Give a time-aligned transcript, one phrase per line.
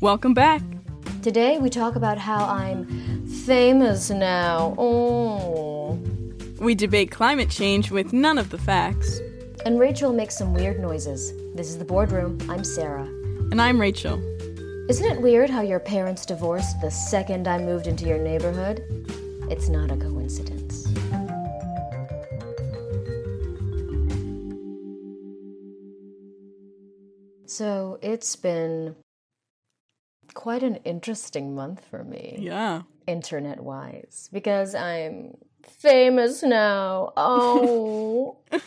[0.00, 0.62] Welcome back.
[1.20, 4.74] Today we talk about how I'm famous now.
[4.78, 6.00] Oh.
[6.58, 9.20] We debate climate change with none of the facts.
[9.66, 11.34] And Rachel makes some weird noises.
[11.54, 12.40] This is the Boredroom.
[12.48, 13.04] I'm Sara.
[13.50, 14.18] And I'm Rachel.
[14.88, 18.82] Isn't it weird how your parents divorced the second I moved into your neighborhood?
[19.50, 20.88] It's not a coincidence.
[27.44, 28.96] So it's been
[30.34, 32.82] quite an interesting month for me, Yeah.
[33.06, 37.12] internet wise, because I'm famous now.
[37.16, 38.36] Oh.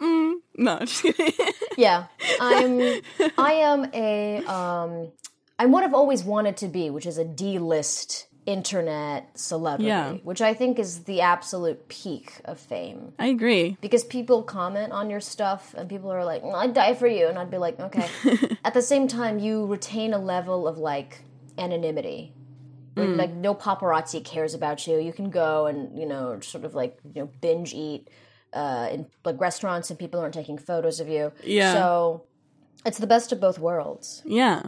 [0.00, 1.32] Mm, no, just kidding.
[1.76, 2.04] yeah
[2.38, 3.00] i'm
[3.36, 5.10] i am a um
[5.58, 10.12] i'm what i've always wanted to be which is a d-list internet celebrity Yeah.
[10.30, 13.76] which i think is the absolute peak of fame I agree.
[13.82, 17.38] because people comment on your stuff and people are like i'd die for you and
[17.38, 18.08] i'd be like okay
[18.64, 21.20] at the same time you retain a level of like
[21.58, 22.32] anonymity
[22.96, 26.74] Like- like no paparazzi cares about you you can go and you know sort of
[26.74, 28.08] like you know binge eat
[28.54, 31.74] uh, in like restaurants and people aren't taking photos of you Yeah.
[31.74, 32.24] so
[32.86, 34.60] it's the best of both worlds Yeah.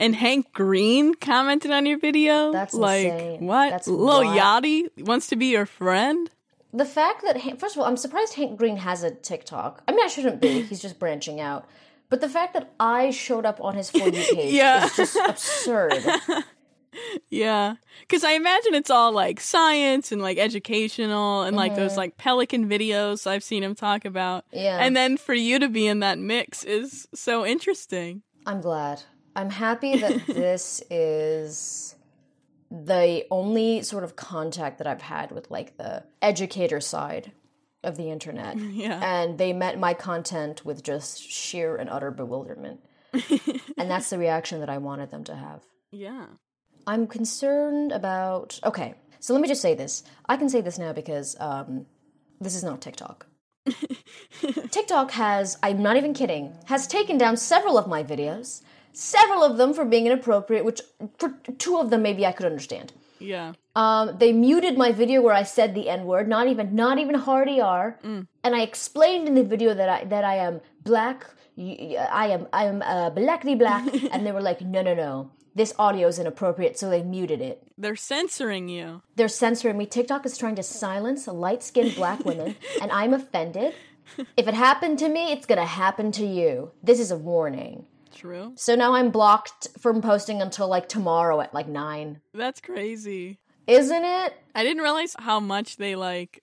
[0.00, 2.50] And Hank Green commented on your video.
[2.52, 3.46] That's like insane.
[3.46, 3.70] what?
[3.70, 4.64] That's Lil wild.
[4.64, 6.28] Yachty wants to be your friend.
[6.72, 10.04] the fact that first of all i'm surprised hank green has a tiktok i mean
[10.04, 11.66] i shouldn't be he's just branching out
[12.08, 14.84] but the fact that i showed up on his for you page Yeah.
[14.86, 15.94] is just absurd
[17.30, 17.74] Yeah.
[18.00, 21.98] Because I imagine it's all like science and like educational and like those mm-hmm.
[22.00, 24.44] like pelican videos I've seen him talk about.
[24.52, 24.78] Yeah.
[24.80, 28.22] And then for you to be in that mix is so interesting.
[28.44, 29.02] I'm glad.
[29.36, 31.94] I'm happy that this is
[32.70, 37.32] the only sort of contact that I've had with like the educator side
[37.82, 38.58] of the internet.
[38.58, 39.00] Yeah.
[39.02, 42.80] And they met my content with just sheer and utter bewilderment.
[43.12, 45.62] and that's the reaction that I wanted them to have.
[45.90, 46.26] Yeah.
[46.86, 48.60] I'm concerned about.
[48.64, 50.02] Okay, so let me just say this.
[50.26, 51.86] I can say this now because um,
[52.40, 53.26] this is not TikTok.
[54.70, 58.62] TikTok has, I'm not even kidding, has taken down several of my videos,
[58.92, 60.80] several of them for being inappropriate, which
[61.18, 62.92] for two of them maybe I could understand.
[63.18, 63.52] Yeah.
[63.76, 67.14] Um, they muted my video where I said the N word, not even not even
[67.14, 67.98] hard ER,
[68.42, 71.26] and I explained in the video that I that I am black.
[71.58, 75.74] I am I am uh, blackly black, and they were like, no no no, this
[75.78, 77.62] audio is inappropriate, so they muted it.
[77.76, 79.02] They're censoring you.
[79.16, 79.86] They're censoring me.
[79.86, 83.74] TikTok is trying to silence light skinned black women, and I'm offended.
[84.36, 86.72] If it happened to me, it's gonna happen to you.
[86.82, 87.86] This is a warning.
[88.14, 88.52] True.
[88.56, 92.20] So now I'm blocked from posting until like tomorrow at like nine.
[92.34, 93.38] That's crazy.
[93.66, 94.34] Isn't it?
[94.54, 96.42] I didn't realize how much they like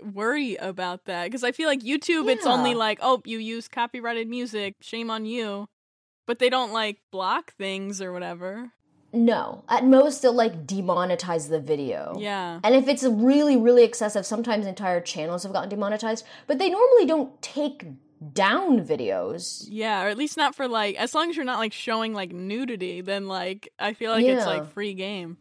[0.00, 4.26] worry about that because I feel like YouTube it's only like oh you use copyrighted
[4.26, 5.68] music shame on you
[6.26, 8.72] but they don't like block things or whatever
[9.12, 9.64] No.
[9.68, 12.16] At most, they'll like demonetize the video.
[12.18, 16.70] yeah And if it's really, really excessive, sometimes entire channels have gotten demonetized, but they
[16.70, 17.84] normally don't take
[18.32, 19.66] down videos.
[19.68, 22.32] yeah or at least not for like as long as you're not like showing like
[22.32, 25.36] nudity then like I feel like it's like free game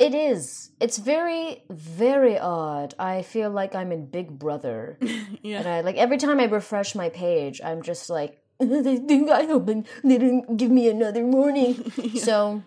[0.00, 0.70] It is.
[0.80, 2.94] It's very, very odd.
[2.98, 4.96] I feel like I'm in Big Brother.
[5.42, 9.28] yeah And I like every time I refresh my page, I'm just like, they think
[9.28, 11.92] I opened, they didn't give me another warning.
[12.16, 12.62] So,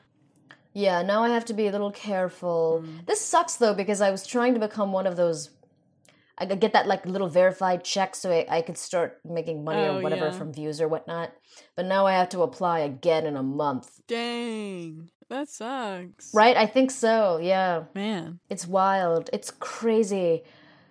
[0.74, 2.84] yeah, now I have to be a little careful.
[2.86, 3.08] Mm.
[3.08, 5.50] This sucks though because I was trying to become one of those.
[6.38, 9.82] I could get that like little verified check so I, I could start making money
[9.84, 10.32] Oh, or whatever yeah.
[10.32, 11.32] from views or whatnot.
[11.76, 14.02] But now I have to apply again in a month.
[14.08, 16.58] dang that sucks Right?
[16.58, 17.38] I think so.
[17.38, 17.84] Yeah.
[17.96, 19.30] man It's wild.
[19.34, 20.44] It's crazy.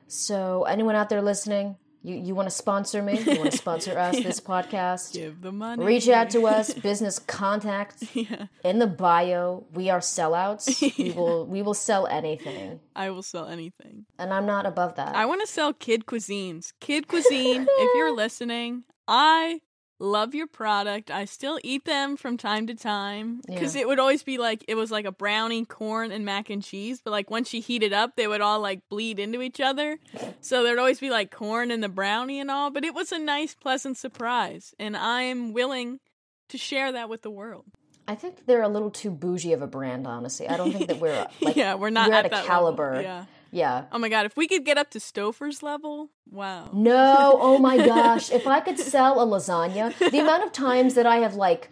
[0.09, 3.19] So, anyone out there listening, you, you want to sponsor me?
[3.21, 5.13] You want to sponsor us, this podcast?
[5.15, 9.65] give the money Reach out to us, business contact yeah in the bio.
[9.73, 10.81] We are sellouts.
[10.99, 12.81] We will we will sell anything.
[12.95, 15.15] I will sell anything And I'm not above that.
[15.15, 16.73] I want to sell kid cuisines.
[16.81, 19.61] Kid cuisine, if you're listening, I
[20.03, 21.11] love your product.
[21.11, 23.83] I still eat them from time to time because Yeah.
[23.83, 27.01] it would always be like it was like a brownie, corn, and mac and cheese.
[27.03, 29.99] But like once you heat it up, they would all like bleed into each other.
[30.41, 32.71] So there'd always be like corn in the brownie and all.
[32.71, 36.01] But it was a nice, pleasant surprise, and I am willing
[36.49, 37.65] to share that with the world.
[38.09, 40.49] I think they're a little too bougie of a brand, honestly.
[40.49, 42.49] I don't think that we're like yeah, we're not we're at, at a that level.
[42.49, 43.01] caliber.
[43.03, 43.25] Yeah.
[43.53, 43.85] Yeah.
[43.93, 46.71] Oh my god, if we could get up to Stouffer's level, wow.
[46.73, 48.33] No, oh my gosh.
[48.33, 51.69] If I could sell a lasagna, the amount of times that I have like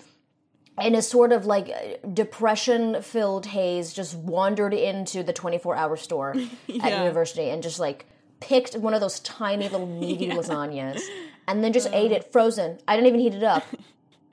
[0.81, 1.71] in a sort of like
[2.15, 6.31] depression filled haze just wandered into the 24 hour store
[6.83, 8.07] at university and just like
[8.41, 11.01] picked one of those tiny little meaty lasagnas
[11.49, 11.93] and then just uh.
[11.95, 12.79] ate it frozen.
[12.87, 13.65] I didn't even heat it up.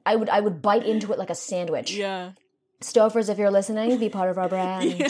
[0.06, 1.94] I would I would bite into it like a sandwich.
[1.94, 2.32] Yeah.
[2.82, 5.00] Stouffer's, if you're listening, be part of our brand.
[5.00, 5.10] Yeah.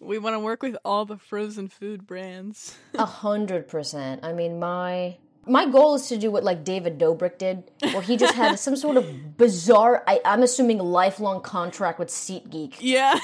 [0.00, 2.76] We want to work with all the frozen food brands.
[2.94, 4.24] A hundred percent.
[4.24, 5.16] I mean, my
[5.46, 8.76] my goal is to do what like David Dobrik did, where he just had some
[8.76, 10.04] sort of bizarre.
[10.06, 13.18] I, I'm assuming lifelong contract with SeatGeek, Yeah.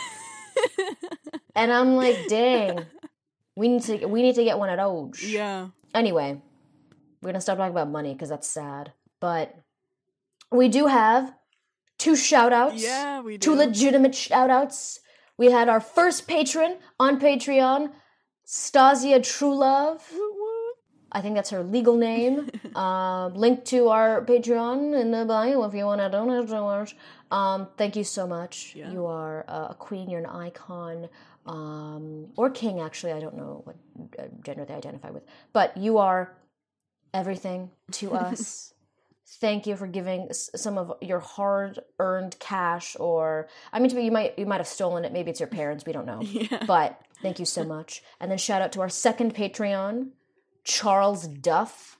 [1.55, 2.87] and I'm like, dang,
[3.57, 5.23] we need to we need to get one at those.
[5.23, 5.69] yeah.
[5.95, 6.41] Anyway,
[7.23, 8.93] we're gonna stop talking about money because that's sad.
[9.21, 9.55] But
[10.51, 11.33] we do have
[12.07, 12.83] two shout outs.
[12.83, 15.01] Yeah, we Two legitimate shout outs.
[15.37, 17.91] We had our first patron on Patreon,
[18.47, 20.01] Stasia Truelove.
[20.13, 20.77] Woot woot.
[21.11, 22.51] I think that's her legal name.
[22.77, 26.95] um, link to our Patreon in the bio if you want to donate to us.
[27.31, 28.75] Um, thank you so much.
[28.77, 28.93] Yeah.
[28.93, 30.09] You are uh, a queen.
[30.09, 31.09] You're an icon.
[31.47, 33.13] Um, or king, actually.
[33.13, 33.77] I don't know what
[34.19, 35.25] uh, gender they identify with.
[35.53, 36.37] But you are
[37.13, 38.75] everything to us.
[39.41, 44.05] Thank you for giving s- some of your hard-earned cash, or I mean, to be
[44.05, 45.13] you might you might have stolen it.
[45.13, 45.85] Maybe it's your parents.
[45.85, 46.21] We don't know.
[46.23, 46.65] Yeah.
[46.67, 48.03] But thank you so much.
[48.21, 50.11] And then shout out to our second Patreon,
[50.65, 51.99] Charles Duff.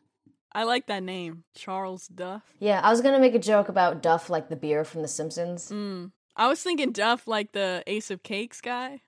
[0.53, 2.43] I like that name, Charles Duff.
[2.61, 5.71] Yeah, I was gonna make a joke about Duff like the beer from The Simpsons.
[5.71, 6.13] Mm.
[6.37, 9.03] I was thinking Duff, like the Ace of Cakes guy.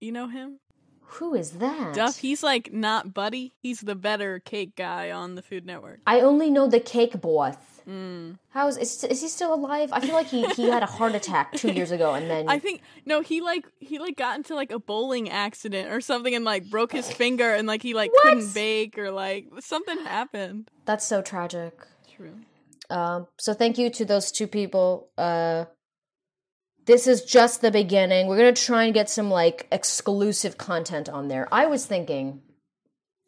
[0.00, 0.60] You know him?
[1.06, 1.94] Who is that?
[1.94, 3.54] Duff, he's like not Buddy.
[3.60, 6.00] He's the better cake guy on the Food Network.
[6.06, 7.56] I only know the cake boss.
[7.88, 8.38] Mm.
[8.50, 9.90] How is, is is he still alive?
[9.92, 12.58] I feel like he, he had a heart attack two years ago, and then I
[12.58, 16.44] think no, he like he like got into like a bowling accident or something and
[16.46, 18.22] like broke his finger and like he like What?
[18.22, 20.70] couldn't bake or like something happened.
[20.86, 21.74] that's so tragic.
[22.16, 22.34] True.
[22.90, 25.08] Um, so thank you to those two people.
[25.18, 25.66] Uh,
[26.86, 28.26] this is just the beginning.
[28.26, 31.48] We're gonna try and get some like exclusive content on there.
[31.52, 32.42] I was thinking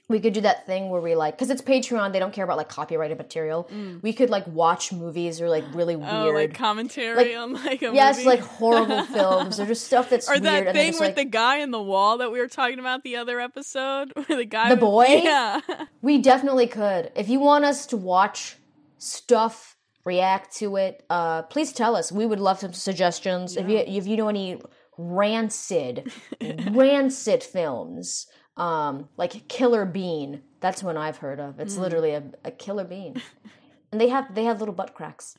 [0.08, 2.12] we could do that thing where we like because it's Patreon.
[2.12, 3.68] They don't care about like copyrighted material.
[3.72, 4.00] Mm.
[4.04, 6.36] We could like watch movies or like really oh, weird.
[6.36, 8.28] Oh, like commentary Like, on like a Yes, movie.
[8.28, 11.72] like horrible films or just stuff that's or that thing with like, the guy in
[11.72, 15.08] the wall that we were talking about the other episode, where the guy, The was-
[15.08, 15.20] boy?
[15.24, 15.60] yeah,
[16.02, 17.10] We definitely could.
[17.16, 18.58] If you want us to watch
[18.98, 19.75] stuff,
[20.06, 22.10] react to it, uh, please tell us.
[22.10, 23.56] We would love some suggestions.
[23.56, 24.62] If you if you know any
[24.96, 26.10] rancid,
[26.70, 28.26] rancid films,
[28.56, 31.60] um, like Killer Bean, that's one I've heard of.
[31.60, 33.20] It's literally a, a killer bean,
[33.92, 35.36] and they have they have little butt cracks,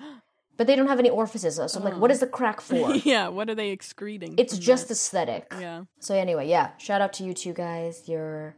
[0.57, 1.55] but they don't have any orifices.
[1.55, 2.93] So I'm like, what is the crack for?
[3.03, 3.29] yeah.
[3.29, 4.35] What are they excreting?
[4.37, 4.93] It's just that?
[4.93, 5.53] aesthetic.
[5.59, 5.85] yeah.
[5.99, 8.03] So anyway, yeah, shout out to you two guys.
[8.07, 8.55] You're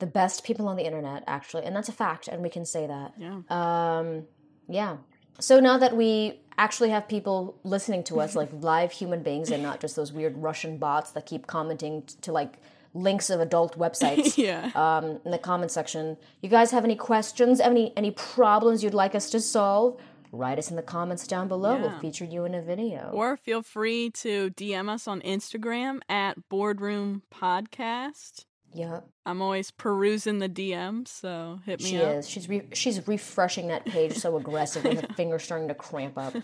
[0.00, 2.86] the best people on the internet, actually, and that's a fact, and we can say
[2.86, 3.12] that.
[3.18, 3.42] Yeah.
[3.48, 4.24] Um,
[4.68, 4.96] yeah.
[5.38, 9.62] So now that we actually have people listening to us, like live human beings, and
[9.62, 12.58] not just those weird Russian bots that keep commenting t- to like
[12.94, 14.70] links of adult websites yeah.
[14.74, 16.16] um, in the comment section.
[16.42, 17.60] You guys have any questions?
[17.60, 20.00] Any any problems you'd like us to solve?
[20.34, 21.76] Write us in the comments down below.
[21.76, 23.10] We'll feature you in a video.
[23.12, 28.46] Or feel free to DM us on Instagram at Boredroom Podcast.
[28.74, 32.16] Yeah, I'm always perusing the DMs, so hit me She up.
[32.16, 32.28] is.
[32.28, 34.96] She's re- she's refreshing that page so aggressively.
[34.96, 36.34] Her fingers starting to cramp up.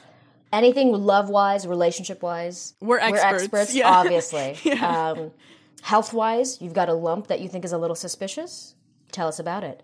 [0.53, 3.43] Anything love wise, relationship wise, We're we're experts.
[3.45, 3.75] experts.
[3.75, 3.91] yeah.
[3.99, 5.11] Obviously, Yeah.
[5.11, 5.31] um,
[5.83, 8.75] health wise, you've got a lump that you think is a little suspicious.
[9.13, 9.83] Tell us about it.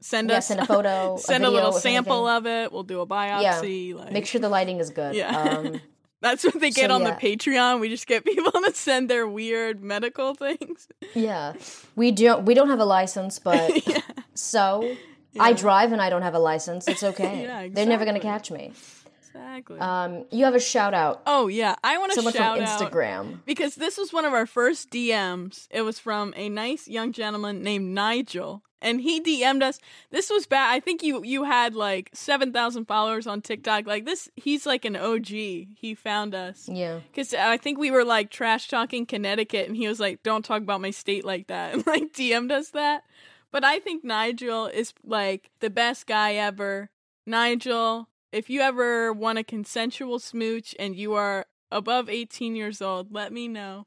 [0.00, 2.36] Send Yeah, us send a photo, send a, a, little sample anything.
[2.36, 2.72] of it.
[2.72, 3.94] We'll do a biopsy.
[3.94, 5.14] Like, Make sure the lighting is good.
[5.16, 5.36] Yeah.
[5.36, 5.80] Um,
[6.30, 7.14] That's what they get So, on yeah.
[7.14, 7.80] the Patreon.
[7.80, 10.88] We just get people to send their weird medical things.
[11.14, 11.54] yeah.
[11.94, 14.00] We don't we don't have a license, but yeah.
[14.34, 14.96] so
[15.38, 16.88] I drive and I don't have a license.
[16.88, 17.42] It's okay.
[17.46, 18.72] Yeah, They're never going to catch me.
[19.20, 19.78] Exactly.
[19.78, 21.22] Um, you have a shout out.
[21.26, 23.40] oh yeah, I want to shout from out Instagram.
[23.44, 25.68] because this was one of our first DMs.
[25.70, 29.80] It was from a nice young gentleman named Nigel, and he DM'd us.
[30.10, 30.72] This was bad.
[30.72, 33.86] I think you you had like seven thousand followers on TikTok.
[33.86, 35.26] Like this, he's like an OG.
[35.26, 36.68] He found us.
[36.72, 37.00] Yeah.
[37.00, 40.62] Because I think we were like trash talking Connecticut, and he was like, "Don't talk
[40.62, 43.02] about my state like that," and like DM'd us that.
[43.50, 46.90] But I think Nigel is like the best guy ever.
[47.26, 53.12] Nigel, if you ever want a consensual smooch and you are above 18 years old,
[53.12, 53.86] let me know.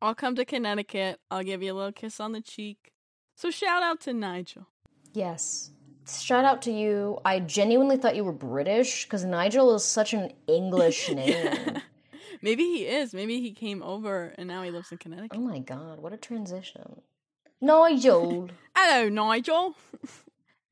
[0.00, 1.20] I'll come to Connecticut.
[1.30, 2.91] I'll give you a little kiss on the cheek.
[3.34, 4.66] So shout out to Nigel.
[5.12, 5.70] Yes.
[6.08, 7.18] Shout out to you.
[7.24, 11.78] I genuinely thought you were British because Nigel is such an English name.
[12.42, 13.14] Maybe he is.
[13.14, 15.38] Maybe he came over and now he lives in Connecticut.
[15.38, 17.02] Oh my god, what a transition.
[17.60, 18.48] Nigel.
[18.76, 19.74] Hello, Nigel.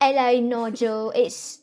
[0.01, 1.13] Hello, Nigel.
[1.15, 1.61] It's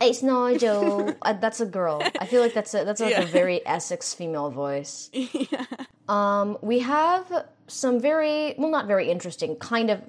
[0.00, 1.14] it's Nigel.
[1.22, 2.02] uh, that's a girl.
[2.20, 3.22] I feel like that's a that's like Yeah.
[3.22, 5.08] a very Essex female voice.
[5.12, 5.66] yeah.
[6.08, 10.00] Um, we have some very well, not very interesting, kind of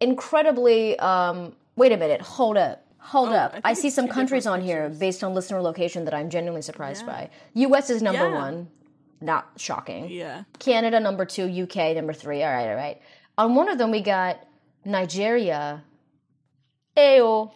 [0.00, 0.98] incredibly.
[0.98, 3.54] Um, wait a minute, hold up, Hold Oh, up.
[3.64, 7.02] I I, see some countries on here based on listener location that I'm genuinely surprised
[7.04, 7.12] Yeah.
[7.12, 7.30] by.
[7.54, 8.34] US is number Yeah.
[8.34, 8.68] one.
[9.20, 10.08] Not shocking.
[10.08, 10.44] Yeah.
[10.60, 12.42] Canada number two, UK number three.
[12.44, 13.00] All right, all right.
[13.38, 14.38] On one of them, we got
[14.84, 15.82] Nigeria.
[16.96, 17.50] Ayo.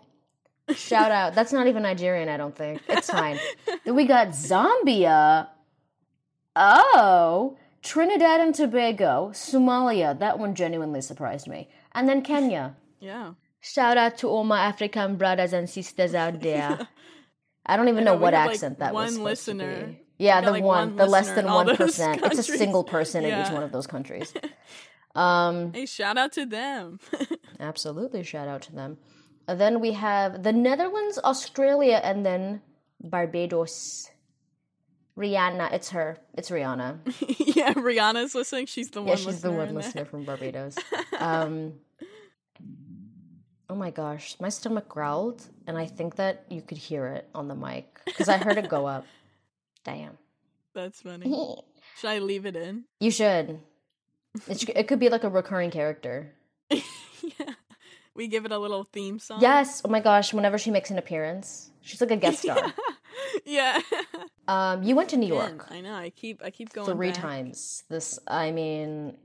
[0.75, 1.35] Shout out.
[1.37, 2.82] That's not even Nigerian, I don't think.
[2.88, 3.38] It's fine.
[3.85, 5.46] then we got Zambia.
[6.56, 7.56] Oh.
[7.87, 9.31] Trinidad and Tobago.
[9.33, 10.19] Somalia.
[10.19, 11.69] That one genuinely surprised me.
[11.93, 12.76] And then Kenya.
[13.00, 13.35] Yeah.
[13.61, 16.88] Shout out to all my African brothers and sisters out there.
[17.64, 19.12] I don't even know, know what have, like, accent that was.
[19.12, 19.87] one to listener.
[19.87, 20.02] be.
[20.19, 21.69] Yeah, the like, one, one the less than one.
[21.69, 24.33] It's a single person in each one of those countries.
[25.16, 27.00] Um, Hey, shout out to them.
[27.61, 28.99] absolutely, shout out to them.
[29.49, 32.61] And then we have the Netherlands, Australia, and then
[33.00, 34.11] Barbados.
[35.16, 36.18] Rihanna, it's her.
[36.35, 36.99] It's Rihanna.
[37.56, 38.66] yeah, Rihanna's listening.
[38.66, 39.08] She's the one.
[39.08, 40.76] Yeah, she's the one listener from Barbados.
[41.18, 41.73] Um,
[43.70, 47.49] oh my gosh, my stomach growled, and I think that you could hear it on
[47.49, 49.06] the mic because I heard it go up.
[49.82, 50.18] Damn.
[50.75, 51.25] That's funny.
[52.00, 52.85] Should I leave it in?
[53.00, 53.61] You should.
[54.46, 56.35] It, it could be like a recurring character.
[56.68, 56.80] yeah.
[58.14, 59.40] We give it a little theme song.
[59.40, 59.80] Yes.
[59.82, 60.35] Oh my gosh.
[60.35, 62.58] Whenever she makes an appearance, she's like a guest star.
[62.58, 62.70] yeah.
[64.49, 65.94] um, you went to New York I know.
[65.94, 66.42] I keep.
[66.44, 66.87] I keep going.
[66.87, 67.20] three back.
[67.20, 67.85] times.
[67.88, 68.18] This.
[68.26, 69.16] I mean,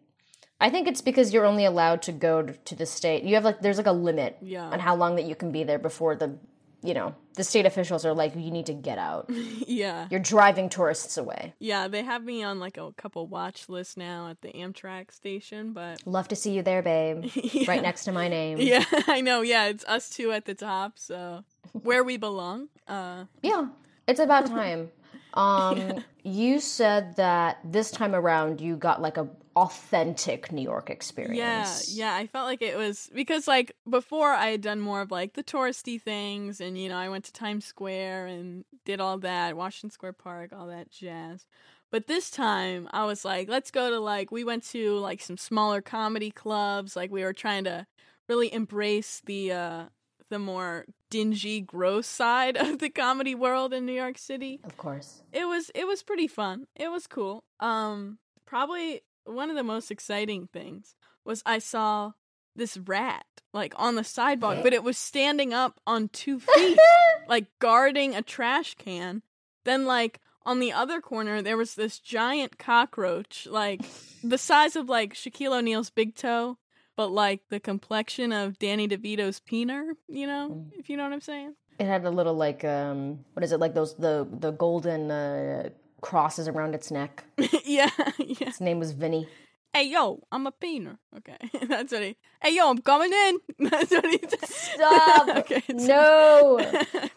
[0.59, 3.23] I think it's because you're only allowed to go to, to the state.
[3.23, 4.65] You have like there's like a limit Yeah.
[4.69, 6.37] on how long that you can be there before the,
[6.83, 9.29] you know, the state officials are like you need to get out.
[9.67, 10.07] Yeah.
[10.09, 11.53] You're driving tourists away.
[11.59, 11.87] Yeah.
[11.87, 16.05] They have me on like a couple watch lists now at the Amtrak station, but
[16.05, 17.25] Love to see you there, babe.
[17.35, 17.65] yeah.
[17.69, 18.57] Right next to my name.
[18.71, 19.41] Yeah, I know.
[19.41, 20.99] Yeah, it's us two at the top.
[20.99, 22.67] So where we belong.
[22.87, 23.67] Uh, Yeah,
[24.07, 24.89] it's about time.
[25.33, 31.93] Um, you said that this time around you got like a authentic New York experience.
[31.93, 32.15] yeah, yeah.
[32.15, 35.43] I felt like it was because like before I had done more of like the
[35.43, 39.91] touristy things, and you know I went to Times Square and did all that, Washington
[39.91, 41.45] Square Park, all that jazz.
[41.91, 45.37] But this time I was like, let's go to like we went to like some
[45.37, 46.95] smaller comedy clubs.
[46.95, 47.85] Like we were trying to
[48.29, 49.83] really embrace the uh
[50.29, 54.61] the more dingy, gross side of the comedy world in New York City.
[54.63, 55.21] Of course.
[55.33, 56.67] it was it was pretty fun.
[56.75, 57.43] It was cool.
[57.59, 59.01] Um probably
[59.31, 62.13] one of the most exciting things was I saw
[62.55, 66.79] this rat like on the sidewalk, but it was standing up on two feet,
[67.27, 69.21] like guarding a trash can.
[69.65, 73.81] Then like on the other corner there was this giant cockroach, like
[74.23, 76.57] the size of like Shaquille O'Neal's big toe,
[76.95, 81.21] but like the complexion of Danny DeVito's peener, you know, if you know what I'm
[81.21, 81.55] saying.
[81.79, 85.69] It had a little like um, what is it like those the the golden uh,
[86.01, 87.23] crosses around its neck.
[87.65, 88.47] yeah, yeah.
[88.49, 89.27] Its name was Vinny.
[89.73, 90.97] hey yo, I'm a peener.
[91.17, 92.17] Okay, that's what he.
[92.41, 93.37] Hey yo, I'm coming in.
[93.69, 94.45] That's what he said.
[94.45, 95.37] Stop!
[95.37, 96.57] okay, No,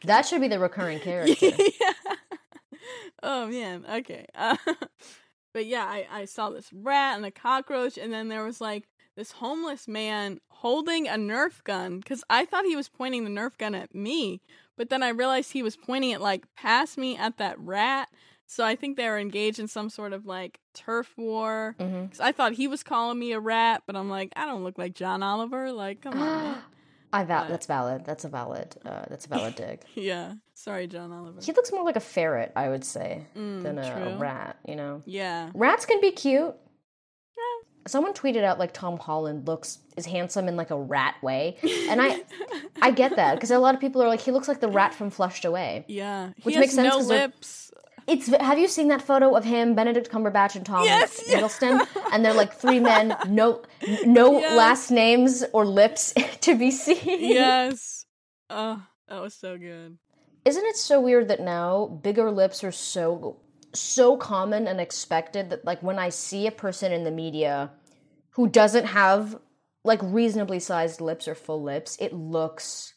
[0.05, 1.47] that should be the recurring character.
[1.47, 1.93] yeah.
[3.23, 3.85] Oh man.
[3.91, 4.27] Okay.
[4.35, 4.57] Uh,
[5.55, 8.85] but yeah, I I saw this rat and a cockroach, and then there was like
[9.17, 13.57] this homeless man holding a Nerf gun because I thought he was pointing the Nerf
[13.57, 14.43] gun at me,
[14.77, 18.09] but then I realized he was pointing it like past me at that rat.
[18.47, 21.75] So I think they were engaged in some sort of like turf war.
[21.79, 22.05] Mhm.
[22.05, 24.79] Because I thought he was calling me a rat, but I'm like, I don't look
[24.79, 25.73] like John Oliver.
[25.73, 26.57] Like, come on.
[27.13, 28.05] I val- But- that's valid.
[28.05, 28.77] That's a valid.
[28.85, 29.83] Uh, that's a valid dig.
[29.95, 30.35] yeah.
[30.53, 31.41] Sorry, John Oliver.
[31.43, 34.59] He looks more like a ferret, I would say, Mm, than a, a rat.
[34.67, 35.03] You know.
[35.07, 35.51] Yeah.
[35.55, 36.55] Rats can be cute.
[37.87, 41.59] Someone tweeted out like Tom Holland looks is handsome in like a rat way,
[41.91, 42.23] and I
[42.81, 44.95] I get that because a lot of people are like he looks like the rat
[44.95, 45.85] from Flushed Away.
[45.87, 46.31] Yeah.
[46.37, 47.71] He Which makes sense no 'cause lips.
[48.07, 51.23] It's have you seen that photo of him, Benedict Cumberbatch and Tom Yes.
[51.29, 53.63] Hiddleston, and they're like three men, no
[54.05, 54.57] no Yes.
[54.57, 56.99] last names or lips to be seen.
[57.05, 58.05] yes.
[58.51, 59.97] Oh, that was so good.
[60.45, 63.41] Isn't it so weird that now bigger lips are so
[63.73, 67.71] so common and expected that like when I see a person in the media
[68.31, 69.39] who doesn't have
[69.83, 72.95] like reasonably sized lips or full lips, it looks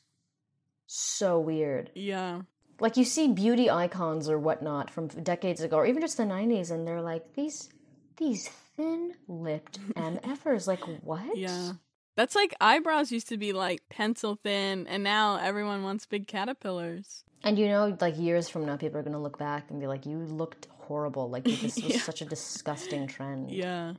[0.85, 1.91] so weird.
[1.95, 2.41] Yeah.
[2.79, 6.69] Like you see beauty icons or whatnot from decades ago, or even just the '90s,
[6.71, 7.69] and they're like these
[8.17, 10.67] these thin-lipped MFers.
[10.67, 11.37] Like what?
[11.37, 11.73] Yeah.
[12.15, 17.23] That's like eyebrows used to be like pencil thin, and now everyone wants big caterpillars.
[17.43, 20.05] And you know, like years from now, people are gonna look back and be like,
[20.05, 21.29] "You looked horrible.
[21.29, 21.99] Like this was Yeah.
[21.99, 23.93] such a disgusting trend." Yeah.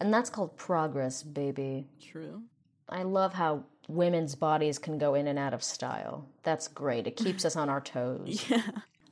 [0.00, 1.86] And that's called progress, baby.
[2.00, 2.42] True.
[2.88, 6.28] I love how women's bodies can go in and out of style.
[6.42, 7.06] That's great.
[7.06, 8.44] It keeps us on our toes.
[8.50, 8.62] Yeah.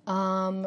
[0.07, 0.63] Um,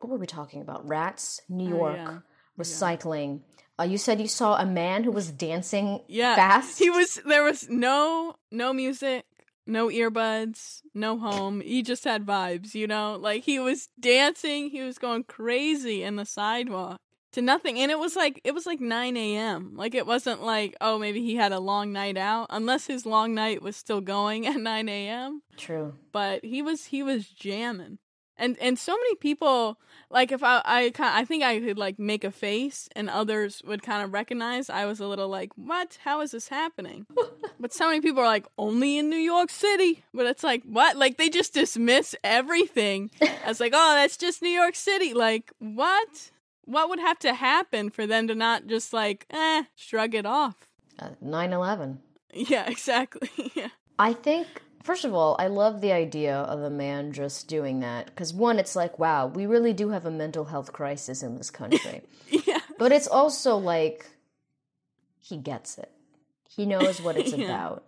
[0.00, 0.88] what were we talking about?
[0.88, 2.18] Rats, New Oh, York, yeah.
[2.58, 3.40] recycling.
[3.78, 6.34] Uh, you said you saw a man who was dancing Yeah.
[6.34, 6.78] fast.
[6.78, 9.24] He was there was no no music,
[9.66, 11.60] no earbuds, no home.
[11.60, 13.16] He just had vibes, you know?
[13.20, 16.98] Like he was dancing, he was going crazy in the sidewalk
[17.32, 17.78] to nothing.
[17.78, 19.76] And it was like it was like nine AM.
[19.76, 22.46] Like it wasn't like, oh maybe he had a long night out.
[22.50, 25.42] Unless his long night was still going at nine AM.
[25.56, 25.94] True.
[26.12, 27.98] But he was he was jamming
[28.40, 29.78] and and so many people
[30.10, 33.62] like if I I kind I think I could like make a face and others
[33.64, 37.06] would kind of recognize I was a little like what how is this happening
[37.60, 40.96] but so many people are like only in New York City but it's like what
[40.96, 43.10] like they just dismiss everything
[43.44, 46.30] as like oh that's just New York City like what
[46.64, 50.68] what would have to happen for them to not just like eh shrug it off
[50.98, 51.98] Uh, 9/11.
[52.32, 54.46] yeah exactly yeah I think
[54.82, 58.58] first of all, I love the idea of a man just doing that because one,
[58.58, 62.00] it's like, wow, we really do have a mental health crisis in this country.
[62.46, 64.06] yeah but it's also like
[65.20, 65.90] he gets it.
[66.48, 67.44] He knows what it's Yeah.
[67.44, 67.84] about.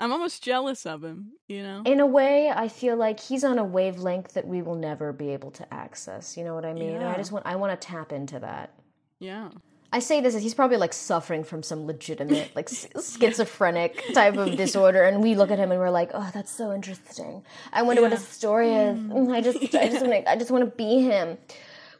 [0.00, 3.58] I'm almost jealous of him you know In a way, I feel like he's on
[3.58, 6.36] a wavelength that we will never be able to access.
[6.36, 6.96] You know what I mean?
[6.96, 8.74] And I just want I want to tap into that.
[9.18, 9.50] yeah
[9.90, 12.68] I say this as he's probably like suffering from some legitimate like
[13.00, 16.74] schizophrenic type of disorder, and we look at him and we're like, "Oh, that's so
[16.74, 17.42] interesting.
[17.72, 18.98] I wonder what his story is.
[18.98, 21.38] Mm, I just, I just want to, I just want to be him."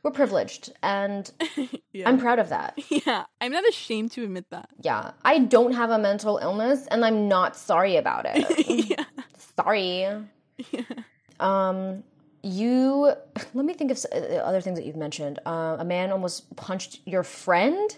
[0.02, 1.30] We're privileged, and
[1.92, 2.78] yeah I'm proud of that.
[3.06, 4.68] Yeah, I'm not ashamed to admit that.
[4.80, 8.66] Yeah, I don't have a mental illness, and I'm not sorry about it.
[8.90, 9.04] yeah.
[9.56, 10.06] sorry.
[11.40, 12.02] Um,
[12.42, 13.12] you
[13.54, 15.38] let me think of s- uh, other things that you've mentioned.
[15.46, 17.96] Uh, a man almost punched your friend.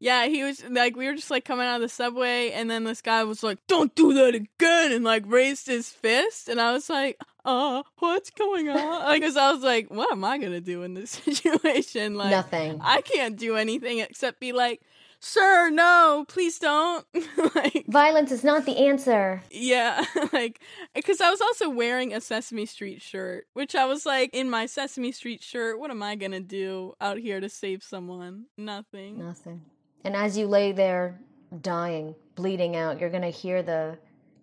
[0.00, 2.84] Yeah, he was like, we were just like coming out of the subway, and then
[2.84, 6.72] this guy was like, "Don't do that again," and like raised his fist, and I
[6.72, 10.82] was like, "Uh, what's going on?" Because I was like, "What am I gonna do
[10.82, 12.78] in this situation?" Like, Nothing.
[12.82, 14.82] I can't do anything except be like,
[15.20, 17.06] "Sir, no, please don't."
[17.54, 19.42] like, Violence is not the answer.
[19.50, 20.60] Yeah, like
[20.94, 24.66] because I was also wearing a Sesame Street shirt, which I was like, in my
[24.66, 28.46] Sesame Street shirt, what am I gonna do out here to save someone?
[28.56, 29.18] Nothing.
[29.18, 29.62] Nothing.
[30.04, 31.20] And as you lay there
[31.60, 33.98] dying, bleeding out, you're gonna hear the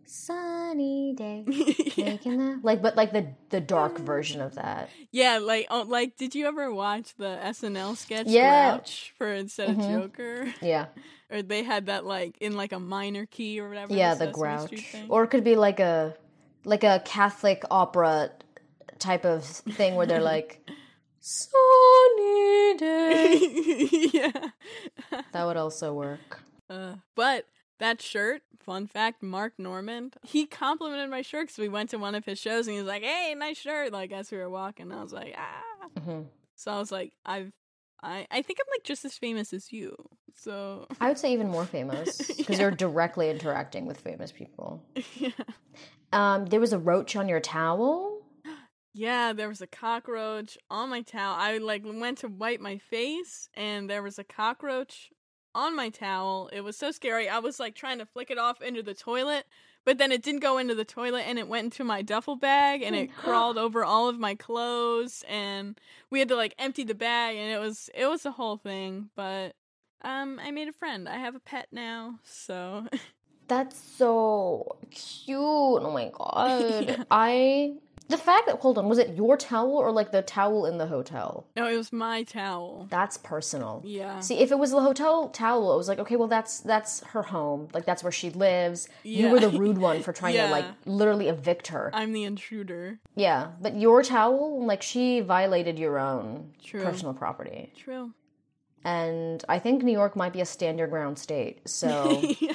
[0.10, 1.44] sunny day
[1.96, 2.06] yeah.
[2.06, 4.90] making that like but like the the dark version of that.
[5.12, 8.72] yeah, like oh, like did you ever watch the SNL sketch Yeah.
[8.78, 9.80] Grouch for instead Mhm.
[9.96, 10.54] of Joker?
[10.62, 10.88] Yeah.
[11.32, 13.94] Or they had that like in like a minor key or whatever.
[13.94, 14.96] Yeah, the grouch.
[15.10, 16.16] Or it could be like a
[16.66, 18.32] like a Catholic opera
[18.98, 20.68] type of thing where they're like
[21.20, 23.40] sunny day.
[24.14, 24.50] yeah.
[25.32, 26.42] That would also work.
[26.70, 27.46] Uh, but
[27.80, 32.16] that shirt, fun fact, Mark Normand, he complimented my shirt because we went to one
[32.16, 34.92] of his shows and he was like, "Hey, nice shirt!" Like as we were walking,
[34.92, 36.22] I was like, "Ah." hmm
[36.56, 37.52] So I was like, "I've,
[38.04, 39.96] I, I think I'm like just as famous as you."
[40.36, 42.64] So I would say even more famous because Yeah.
[42.64, 44.84] you're directly interacting with famous people.
[45.16, 45.32] yeah,
[46.14, 48.22] Um, there was a roach on your towel.
[48.94, 51.36] yeah, there was a cockroach on my towel.
[51.38, 55.10] I like went to wipe my face and there was a cockroach
[55.56, 56.50] on my towel.
[56.54, 57.28] It was so scary.
[57.30, 59.46] I was like trying to flick it off into the toilet,
[59.86, 62.82] but then it didn't go into the toilet and it went into my duffel bag
[62.82, 66.96] and it crawled over all of my clothes and we had to like empty the
[66.96, 69.56] bag and it was it was a whole thing, but
[70.04, 71.08] um I made a friend.
[71.10, 72.86] I have a pet now, so
[73.48, 75.40] That's so cute.
[75.40, 76.84] Oh my god.
[76.88, 77.04] Yeah.
[77.10, 77.74] I
[78.10, 80.88] the fact that hold on, was it your towel or like the towel in the
[80.88, 81.46] hotel?
[81.56, 82.88] no, it was my towel.
[82.90, 83.82] That's personal.
[83.86, 84.20] Yeah.
[84.20, 87.22] See, if it was the hotel towel, it was like, okay, well that's that's her
[87.24, 87.70] home.
[87.74, 88.90] Like that's where she lives.
[89.04, 91.92] You were the rude one for trying to like literally evict her.
[91.94, 93.00] I'm the intruder.
[93.16, 93.52] yeah.
[93.62, 96.84] But your towel, like she violated your own True.
[96.84, 97.72] personal property.
[97.78, 98.12] True.
[98.84, 101.68] And I think New York might be a stand your ground state.
[101.70, 102.54] So yeah,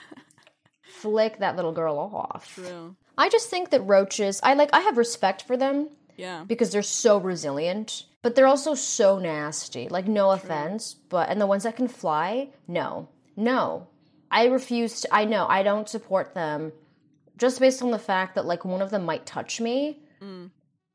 [0.83, 2.55] flick that little girl off.
[2.55, 2.97] true.
[3.17, 6.45] I just think that roaches, I like I have respect for them Yeah.
[6.47, 9.89] because they're so resilient, but they're also so nasty.
[9.89, 13.09] Like no offense, but and the ones that can fly, no.
[13.37, 13.89] No.
[14.31, 16.73] I refuse to I know I don't support them
[17.37, 20.01] just based on the fact that like one of them might touch me.
[20.23, 20.51] Mm.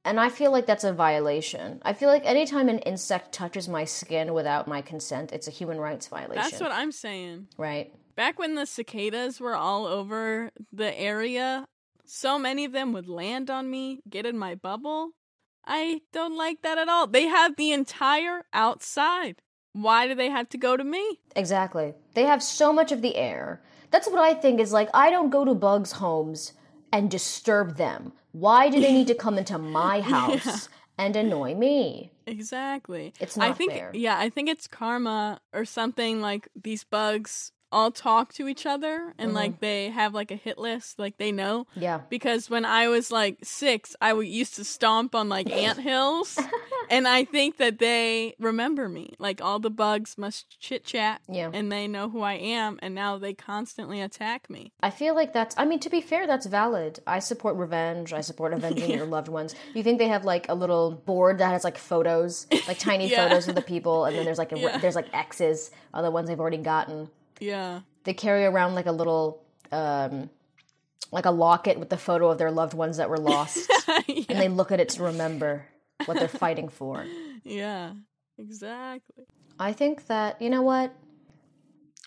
[0.06, 1.82] And I feel like that's a violation.
[1.84, 5.78] I feel like anytime an insect touches my skin without my consent, it's a human
[5.78, 6.36] rights violation.
[6.42, 7.48] That's what I'm saying.
[7.58, 7.94] right?
[8.16, 11.68] Back when the cicadas were all over the area,
[12.10, 15.12] so many of them would land on me, get in my bubble.
[15.66, 17.08] I don't like that at all.
[17.08, 19.42] They have the entire outside.
[19.74, 21.20] Why do they have to go to me?
[21.36, 21.94] Exactly.
[22.16, 23.62] They have so much of the air.
[23.92, 26.54] That's what I think is like, I don't go to bugs' homes
[26.92, 28.14] and disturb them.
[28.32, 32.12] Why do they need to come into my house and annoy me?
[32.26, 33.14] Exactly.
[33.20, 33.92] It's I not think fair.
[33.94, 39.14] yeah, I think it's karma or something like these bugs all talk to each other
[39.18, 39.36] and Mhm.
[39.36, 41.68] like they have like a hit list, like they know.
[41.76, 42.02] Yeah.
[42.10, 46.38] Because when I was like six, i used to stomp on like ant hills,
[46.90, 49.14] and I think that they remember me.
[49.20, 51.52] Like all the bugs must chit chat, Yeah.
[51.54, 54.72] and they know who I am, and now they constantly attack me.
[54.82, 57.00] I feel like that's, I mean, to be fair, that's valid.
[57.06, 58.14] I support revenge.
[58.14, 59.54] I support avenging your loved ones.
[59.74, 63.28] You think they have like a little board that has like photos, like tiny Yeah.
[63.28, 64.78] photos of the people, and then there's like, a, Yeah.
[64.80, 67.10] there's like X's on the ones they've already gotten.
[67.40, 70.30] Yeah, They carry around like a little, um,
[71.12, 73.70] like a locket with the photo of their loved ones that were lost,
[74.08, 75.66] and they look at it to remember
[76.06, 77.06] what they're fighting for.
[77.44, 77.94] yeah,
[78.38, 79.26] exactly.
[79.60, 80.94] I think that you know what.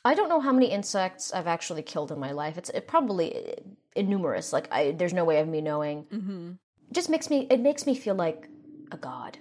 [0.04, 2.58] I don't know how many insects I've actually killed in my life.
[2.58, 3.54] It's it probably
[3.94, 4.52] innumerous.
[4.52, 6.06] Like I, there's no way of me knowing.
[6.10, 6.52] hmm
[6.90, 7.46] It just makes me.
[7.50, 8.48] It makes me feel like
[8.90, 9.38] a god.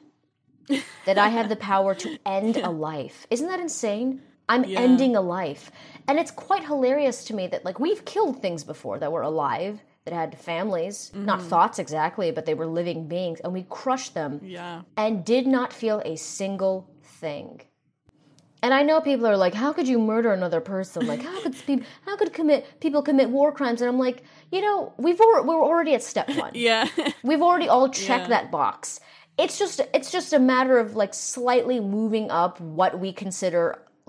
[1.06, 3.25] that I have the power to end a life.
[3.32, 4.21] Isn't that insane?
[4.51, 4.79] I'm Yeah.
[4.85, 5.71] ending a life,
[6.07, 9.73] and it's quite hilarious to me that like we've killed things before that were alive
[10.05, 11.49] that had families, not mm-hmm.
[11.51, 15.71] thoughts exactly, but they were living beings, and we crushed them Yeah, and did not
[15.81, 16.75] feel a single
[17.21, 17.61] thing.
[18.63, 21.07] And I know people are like, "How could you murder another person?
[21.07, 24.61] Like, how could people, how could commit people commit war crimes?" And I'm like, you
[24.61, 26.51] know, we've al- we're already at step one.
[26.53, 26.87] yeah,
[27.23, 28.35] We've already all checked Yeah.
[28.35, 28.99] that box.
[29.37, 33.63] It's just it's just a matter of like slightly moving up what we consider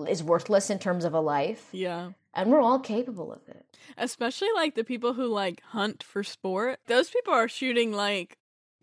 [0.07, 2.11] is worthless in terms of a life, yeah.
[2.33, 3.65] and we're all capable of it.
[3.97, 6.79] Especially like the people who like hunt for sport.
[6.87, 8.37] Those people are shooting like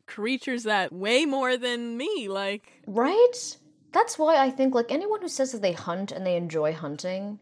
[0.06, 2.28] creatures that way more than me.
[2.28, 3.56] Like, Right?
[3.92, 7.40] That's why I think like anyone who says that they hunt and they enjoy hunting,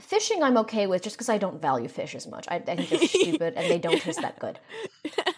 [0.00, 2.46] fishing I'm okay with just because I don't value fish as much.
[2.48, 4.58] I, I think they're stupid and they don't taste that good.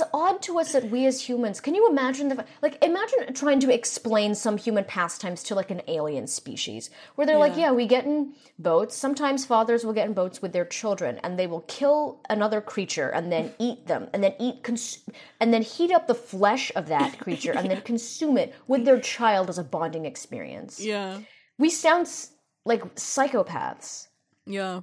[0.00, 3.60] It's odd to us that we as humans can you imagine the like imagine trying
[3.60, 7.64] to explain some human pastimes to like an alien species where they're like, Yeah.
[7.66, 8.96] yeah, we get in boats.
[8.96, 13.10] Sometimes fathers will get in boats with their children and they will kill another creature
[13.10, 15.04] and then eat them and then eat cons-
[15.38, 19.00] and then heat up the flesh of that creature and then consume it with their
[19.00, 20.80] child as a bonding experience.
[20.80, 21.18] yeah,
[21.58, 22.32] We sound s-
[22.64, 24.08] like psychopaths.
[24.46, 24.80] yeah,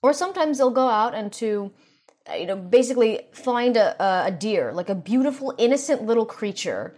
[0.00, 1.72] Or sometimes they'll go out and to,
[2.30, 6.94] Uh, you know, basically find a, a, deer, like a beautiful, innocent little creature,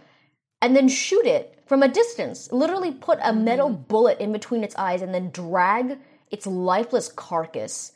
[0.60, 2.52] and then shoot it from a distance.
[2.52, 3.44] Literally put a mm-hmm.
[3.44, 5.98] metal bullet in between its eyes and then drag
[6.30, 7.92] its lifeless carcass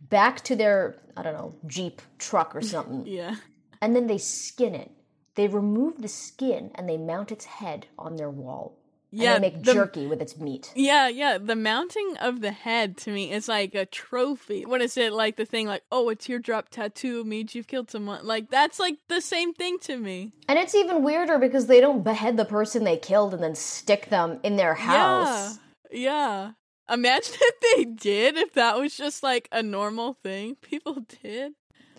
[0.00, 3.06] back to their, I don't know, Jeep, truck, or something.
[3.06, 3.36] yeah.
[3.80, 4.90] and then they skin it.
[5.34, 8.78] They remove the skin and they mount its head on their wall.
[9.16, 10.72] Yeah, and they make the- jerky with its meat.
[10.74, 11.38] Yeah, yeah.
[11.38, 14.64] The mounting of the head to me is like a trophy.
[14.66, 18.26] What is it like the thing like, oh, a teardrop tattoo means you've killed someone?
[18.26, 20.32] Like that's like the same thing to me.
[20.48, 24.10] And it's even weirder because they don't behead the person they killed and then stick
[24.10, 25.58] them in their house.
[25.90, 26.00] Yeah.
[26.00, 26.50] Yeah.
[26.90, 31.52] Imagine if they did, if that was just like a normal thing people did.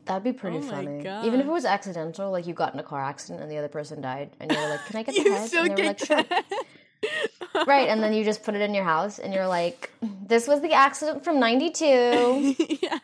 [0.06, 1.01] That'd be pretty Oh funny.
[1.01, 1.25] God.
[1.25, 3.67] Even if it was accidental, like you got in a car accident and the other
[3.69, 5.82] person died, and you were like, "Can I get the You head?" still and they
[5.82, 6.23] were like, "Sure."
[7.68, 9.91] Right, and then you just put it in your house, and you're like,
[10.28, 13.00] "This was the accident from '92." yeah.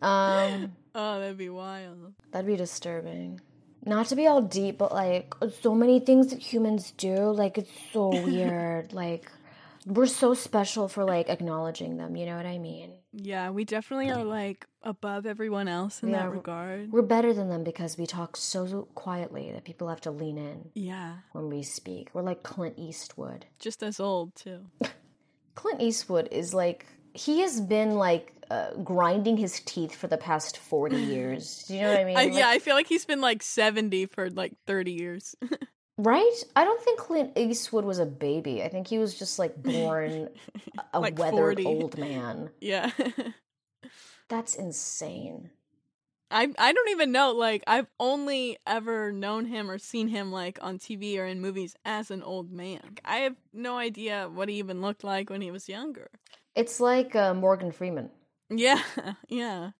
[0.00, 2.12] um, Oh, that'd be wild.
[2.30, 3.40] That'd be disturbing.
[3.84, 7.72] Not to be all deep, but like so many things that humans do, like it's
[7.92, 8.92] so weird.
[8.92, 9.30] like
[9.86, 12.92] we're so special for like acknowledging them, you know what I mean?
[13.16, 16.90] Yeah, we definitely are like above everyone else in Yeah, that regard.
[16.92, 20.70] We're better than them because we talk so, quietly that people have to lean in
[20.74, 21.18] Yeah.
[21.32, 22.10] when we speak.
[22.12, 23.46] We're like Clint Eastwood.
[23.58, 24.66] Just as old too.
[25.54, 30.58] Clint Eastwood is like he has been like uh, grinding his teeth for the past
[30.58, 31.64] 40 years.
[31.68, 32.16] Do you know what I mean?
[32.16, 35.36] I, Like, yeah, I feel like he's been like 70 for like 30 years.
[35.96, 36.32] Right?
[36.56, 38.62] I don't think Clint Eastwood was a baby.
[38.62, 40.28] I think he was just like born
[40.92, 41.64] a Like weathered 40.
[41.66, 42.50] old man.
[42.60, 42.90] yeah.
[44.28, 45.50] That's insane.
[46.30, 50.58] I I don't even know like I've only ever known him or seen him like
[50.62, 52.96] on TV or in movies as an old man.
[53.04, 56.08] I have no idea what he even looked like when he was younger.
[56.56, 58.10] It's like uh, Morgan Freeman.
[58.50, 58.82] Yeah.
[59.28, 59.70] Yeah.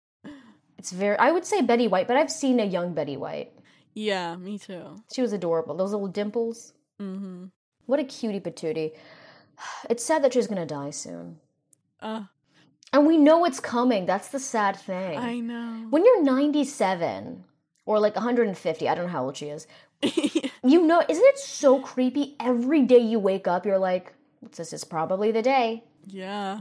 [0.79, 3.53] It's very I would say Betty White, but I've seen a young Betty White.
[3.94, 4.96] Yeah, me too.
[5.12, 5.74] She was adorable.
[5.76, 6.72] Those little dimples.
[7.00, 7.50] Mhm.
[7.87, 8.92] What a cutie patootie.
[9.90, 11.38] It's sad that she's to die soon.
[12.00, 12.24] Uh
[12.92, 14.07] And we know it's coming.
[14.07, 15.18] That's the sad thing.
[15.18, 15.87] I know.
[15.90, 17.44] When you're 97
[17.87, 19.66] or like 150, I don't know how old she is.
[20.66, 22.37] You know, isn't it so creepy?
[22.40, 24.14] Every day you wake up, you're like,
[24.57, 25.85] this is probably the day.
[26.07, 26.61] yeah.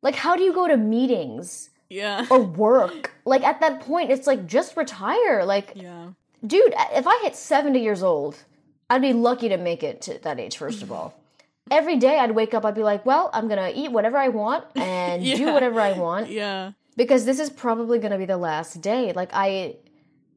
[0.00, 2.26] Like, how do you go to meetings Yeah.
[2.30, 3.12] or work?
[3.26, 5.44] Like, at that point, it's like, just retire.
[5.44, 6.12] Like, Yeah.
[6.46, 8.36] Dude, if I hit 70 years old,
[8.90, 11.14] I'd be lucky to make it to that age, first of all.
[11.70, 14.64] every day I'd wake up, I'd be like, well, I'm gonna eat whatever I want
[14.76, 16.72] and do whatever I want Yeah.
[16.96, 19.12] because this is probably gonna be the last day.
[19.12, 19.76] Like I,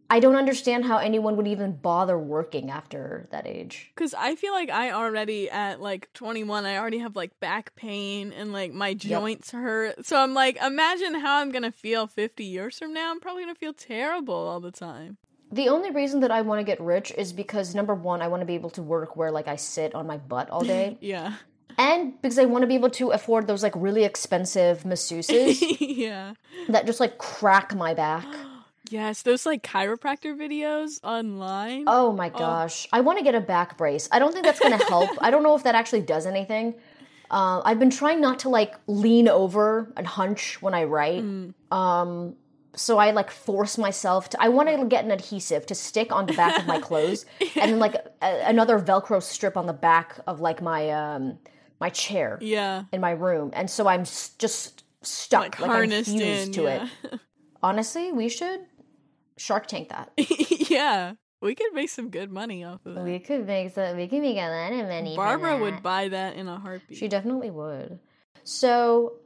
[0.09, 3.91] I don't understand how anyone would even bother working after that age.
[3.95, 8.31] Cause I feel like I already at like 21, I already have like back pain
[8.31, 10.05] and like my joints hurt.
[10.05, 13.11] So I'm like, imagine how I'm gonna feel 50 years from now.
[13.11, 15.17] I'm probably gonna feel terrible all the time.
[15.51, 18.41] The only reason that I want to get rich is because number one, I want
[18.41, 21.33] to be able to work where like I sit on my butt all day, Yeah.
[21.77, 26.33] and because I want to be able to afford those like really expensive masseuses yeah.
[26.67, 28.25] that just like crack my back.
[28.89, 31.83] Yes, those like chiropractor videos online.
[31.87, 32.87] Oh my gosh.
[32.93, 34.07] I want to get a back brace.
[34.13, 35.09] I don't think that's going to help.
[35.19, 36.73] I don't know if that actually does anything.
[37.29, 41.21] Uh, I've been trying not to like lean over and hunch when I write.
[41.69, 42.37] Um,
[42.77, 44.41] so I like force myself to.
[44.41, 47.71] I want to get an adhesive to stick on the back of my clothes, and
[47.71, 51.39] then like a, another Velcro strip on the back of like my um
[51.79, 52.83] my chair Yeah.
[52.93, 56.51] in my room, and so I'm s- just stuck, Like like, I'm fused in.
[56.53, 56.87] to yeah.
[57.03, 57.19] it.
[57.63, 58.61] Honestly, we should
[59.37, 60.11] Shark Tank that.
[60.69, 61.13] yeah.
[61.39, 63.03] We could make some good money off of that.
[63.03, 63.95] We could make some.
[63.95, 65.15] We could make a lot of money.
[65.15, 66.97] Barbara would buy that in a heartbeat.
[66.97, 67.99] She definitely would.
[68.43, 69.17] So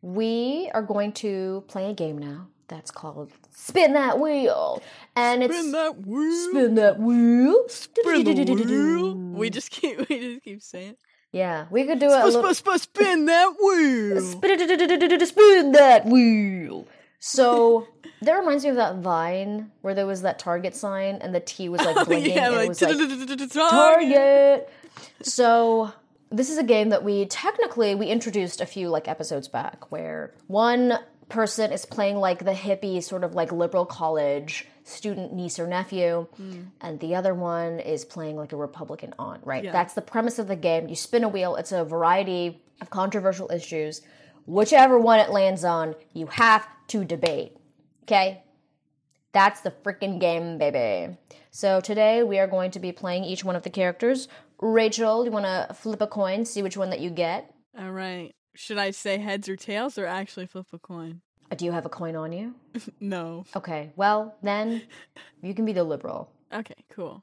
[0.00, 2.46] we are going to play a game now.
[2.68, 4.82] That's called Spin That Wheel,
[5.16, 6.48] and it's Spin that wheel.
[6.50, 7.68] Spin That Wheel.
[7.68, 9.14] Spin the wheel.
[9.14, 10.96] We just keep we just keep saying
[11.32, 12.54] Yeah, we could do it a Spin, little.
[12.54, 14.20] spin, spin, spin that wheel.
[15.26, 16.86] Spin that wheel.
[17.20, 17.88] So
[18.22, 21.68] that reminds me of that Vine where there was that Target sign and the T
[21.68, 23.50] was like Oh, blinking yeah, and it was like.
[23.52, 24.68] Target.
[25.22, 25.92] So
[26.30, 30.32] this is a game that we technically we introduced a few like episodes back where
[30.48, 35.66] one person is playing like the hippie sort of like liberal college student niece or
[35.66, 36.64] nephew mm.
[36.80, 39.72] and the other one is playing like a republican aunt right Yeah.
[39.72, 43.50] that's the premise of the game you spin a wheel it's a variety of controversial
[43.52, 44.00] issues
[44.46, 47.56] whichever one it lands on you have to debate
[48.04, 48.42] okay
[49.32, 51.16] that's the freaking game, baby.
[51.50, 54.28] So today we are going to be playing each one of the characters.
[54.60, 57.52] Rachel, you want to flip a coin, see which one that you get?
[57.78, 58.32] All right.
[58.60, 61.20] Should I say heads or tails or actually flip a coin?
[61.50, 62.54] Uh, Do you have a coin on you?
[63.00, 63.44] No.
[63.54, 64.82] Okay, well, then
[65.42, 66.28] you can be the liberal.
[66.52, 67.22] Okay, cool.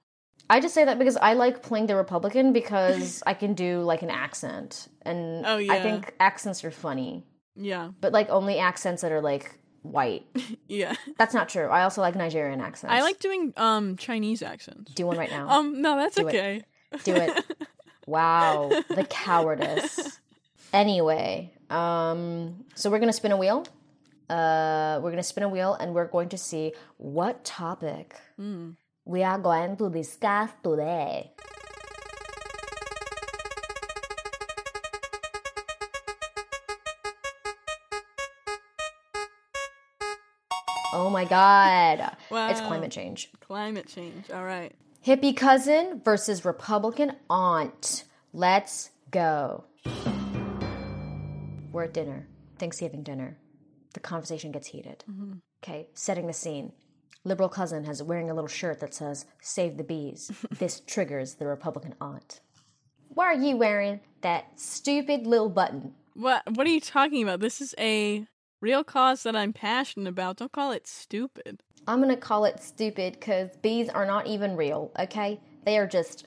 [0.49, 4.01] I just say that because I like playing the Republican because I can do like
[4.01, 4.87] an accent.
[5.01, 7.89] And Oh, I think accents are funny, Yeah.
[7.99, 10.25] but like only accents that are like white.
[10.69, 10.95] Yeah.
[11.17, 11.67] That's not true.
[11.67, 12.93] I also like Nigerian accents.
[12.93, 14.93] I like doing um Chinese accents.
[14.93, 15.49] Do one right now.
[15.49, 16.35] Um no, that's Do it.
[16.35, 16.63] okay.
[17.03, 17.45] Do it.
[18.07, 20.19] Wow, the cowardice.
[20.73, 23.65] Anyway, um, so we're gonna spin a wheel.
[24.29, 28.15] Uh, we're gonna spin a wheel, and we're going to see what topic
[29.05, 31.31] we are going to discuss today.
[40.97, 42.15] Oh my god.
[42.31, 43.29] It's climate change.
[43.41, 44.31] Climate change.
[44.31, 44.73] All right.
[45.05, 48.05] Hippie cousin versus Republican aunt.
[48.33, 49.65] Let's go.
[51.75, 52.25] We're at dinner,
[52.57, 53.37] Thanksgiving dinner.
[53.95, 55.03] The conversation gets heated.
[55.61, 56.71] Okay, setting the scene.
[57.25, 61.45] Liberal cousin has wearing a little shirt that says "Save the bees." this triggers the
[61.45, 62.39] Republican aunt.
[63.09, 65.95] Why are you wearing that stupid little button?
[66.13, 67.41] What what are you talking about?
[67.41, 68.25] This is a
[68.61, 70.37] real cause that I'm passionate about.
[70.37, 71.61] Don't call it stupid.
[71.89, 74.93] I'm gonna call it stupid because bees are not even real.
[74.97, 76.25] Okay, they are just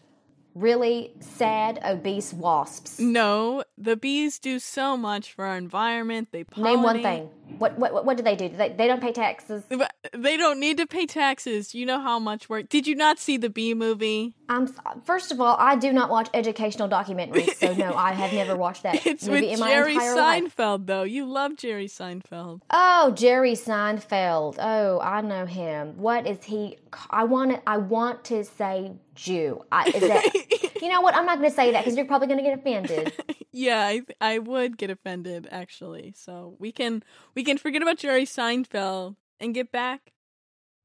[0.54, 2.98] really sad, obese wasps.
[2.98, 6.28] No, the bees do so much for our environment.
[6.32, 6.64] They pollinate.
[6.64, 7.30] Name one thing.
[7.58, 8.48] What what what do they do?
[8.48, 9.64] They, they don't pay taxes.
[10.12, 11.74] They don't need to pay taxes.
[11.74, 12.68] You know how much work.
[12.68, 14.34] Did you not see the bee movie?
[14.48, 14.72] I'm
[15.04, 18.82] first of all, I do not watch educational documentaries, so no, I have never watched
[18.84, 20.56] that It's movie with in my Jerry entire life.
[20.56, 21.02] Seinfeld, though.
[21.02, 22.62] You love Jerry Seinfeld.
[22.70, 24.56] Oh, Jerry Seinfeld.
[24.58, 25.98] Oh, I know him.
[25.98, 26.78] What is he?
[27.10, 27.62] I want to.
[27.68, 29.62] I want to say Jew.
[29.70, 30.76] I, is that?
[30.82, 31.14] you know what?
[31.14, 33.12] I'm not going to say that because you're probably going to get offended.
[33.50, 36.12] Yeah, I I would get offended actually.
[36.16, 37.02] So we can
[37.34, 40.12] we can forget about Jerry Seinfeld and get back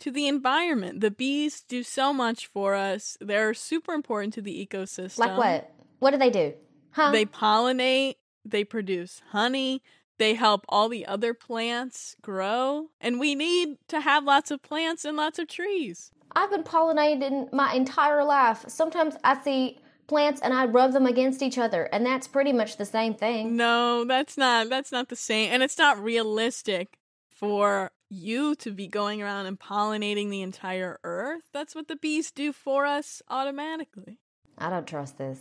[0.04, 1.00] to the environment.
[1.00, 3.18] The bees do so much for us.
[3.22, 5.18] They're super important to the ecosystem.
[5.18, 5.72] like what?
[6.00, 6.54] What do they do?
[6.92, 7.12] Huh?
[7.12, 9.82] They pollinate, they produce honey,
[10.18, 15.06] they help all the other plants grow, and we need to have lots of plants
[15.06, 16.12] and lots of trees.
[16.36, 18.66] I've been pollinating my entire life.
[18.68, 22.76] Sometimes I see plants and I rub them against each other, and that's pretty much
[22.76, 23.56] the same thing.
[23.56, 26.98] No, that's not that's not the same and it's not realistic
[27.30, 31.43] for you to be going around and pollinating the entire earth.
[31.54, 34.19] That's what the bees do for us automatically.
[34.58, 35.39] I don't trust this.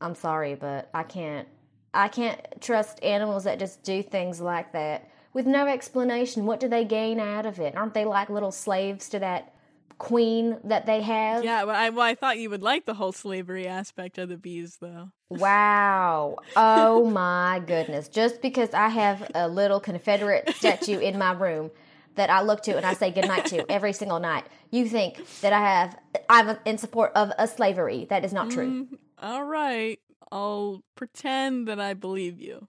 [0.00, 1.48] I'm sorry, but I can't.
[1.94, 6.46] I can't trust animals that just do things like that with no explanation.
[6.46, 7.76] What do they gain out of it?
[7.76, 9.54] Aren't they like little slaves to that
[9.98, 11.44] queen that they have?
[11.44, 14.38] Yeah, but I, well, I thought you would like the whole slavery aspect of the
[14.38, 15.10] bees, though.
[15.28, 16.36] Wow.
[16.56, 18.08] Oh my goodness.
[18.08, 21.70] Just because I have a little Confederate statue in my room
[22.14, 25.52] that I look to and I say goodnight to every single night, you think that
[25.52, 25.98] I have
[26.28, 28.06] I'm in support of a slavery.
[28.10, 28.84] That is not true.
[28.84, 29.98] Mm, all right.
[30.30, 32.68] I'll pretend that I believe you.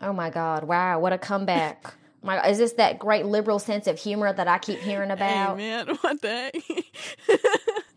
[0.00, 0.64] Oh my god.
[0.64, 1.94] Wow, what a comeback.
[2.24, 5.56] My, is this that great liberal sense of humor that I keep hearing Hey, about?
[5.56, 6.52] man, what the?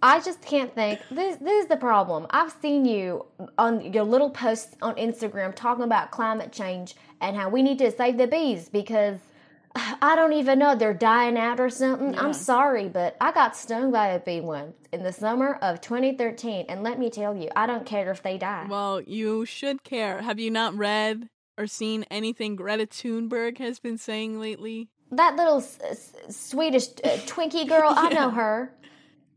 [0.01, 0.99] I just can't think.
[1.11, 2.25] This this is the problem.
[2.31, 3.25] I've seen you
[3.57, 7.91] on your little posts on Instagram talking about climate change and how we need to
[7.91, 9.17] save the bees because
[9.75, 12.13] I don't even know they're dying out or something.
[12.13, 12.21] Yeah.
[12.21, 16.65] I'm sorry, but I got stung by a bee once in the summer of 2013,
[16.69, 18.67] and let me tell you, I don't care if they die.
[18.69, 20.21] well, you should care.
[20.21, 24.89] Have you not read or seen anything Greta Thunberg has been saying lately?
[25.11, 28.73] that little s- s- Swedish uh, Twinkie girl, I know her.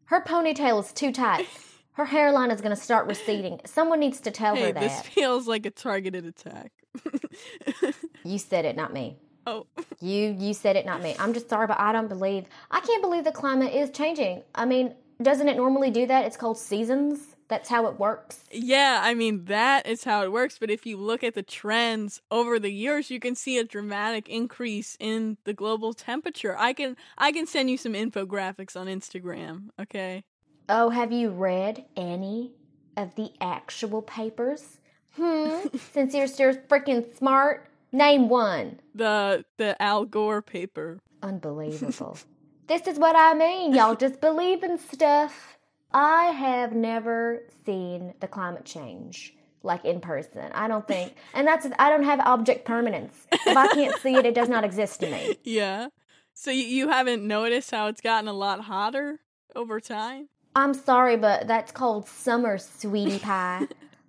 [0.07, 1.46] Her ponytail is too tight.
[1.92, 3.61] Her hairline is going to start receding.
[3.66, 4.81] Someone needs to tell Hey, her that.
[4.81, 6.70] this feels like a targeted attack.
[8.24, 9.16] You said it, not me.
[9.48, 9.66] Oh,
[10.00, 11.16] You you said it, not me.
[11.18, 12.44] I'm just sorry, but I don't believe.
[12.70, 14.42] I can't believe the climate is changing.
[14.54, 16.24] I mean, doesn't it normally do that?
[16.26, 17.34] It's called seasons.
[17.48, 18.44] That's how it works.
[18.52, 20.58] yeah, I mean, that is how it works.
[20.58, 24.28] But if you look at the trends over the years, you can see a dramatic
[24.28, 26.54] increase in the global temperature.
[26.58, 30.24] I can I can send you some infographics on Instagram, okay?
[30.68, 32.52] Oh, have you read any
[32.98, 34.78] of the actual papers?
[35.16, 35.68] Hmm.
[35.92, 38.81] Since you're so freaking smart, name one.
[38.94, 41.01] The the Al Gore paper.
[41.22, 42.18] Unbelievable.
[42.66, 43.74] this is what I mean.
[43.74, 45.59] Y'all just believe in stuff.
[45.92, 50.51] I have never seen the climate change like in person.
[50.53, 53.27] I don't think, and that's I don't have object permanence.
[53.33, 55.37] If I can't see it, it does not exist to me.
[55.44, 55.88] Yeah.
[56.35, 59.18] So you, you haven't noticed how it's gotten a lot hotter
[59.57, 60.29] over time?
[60.55, 63.66] I'm sorry, but that's called summer, sweetie pie.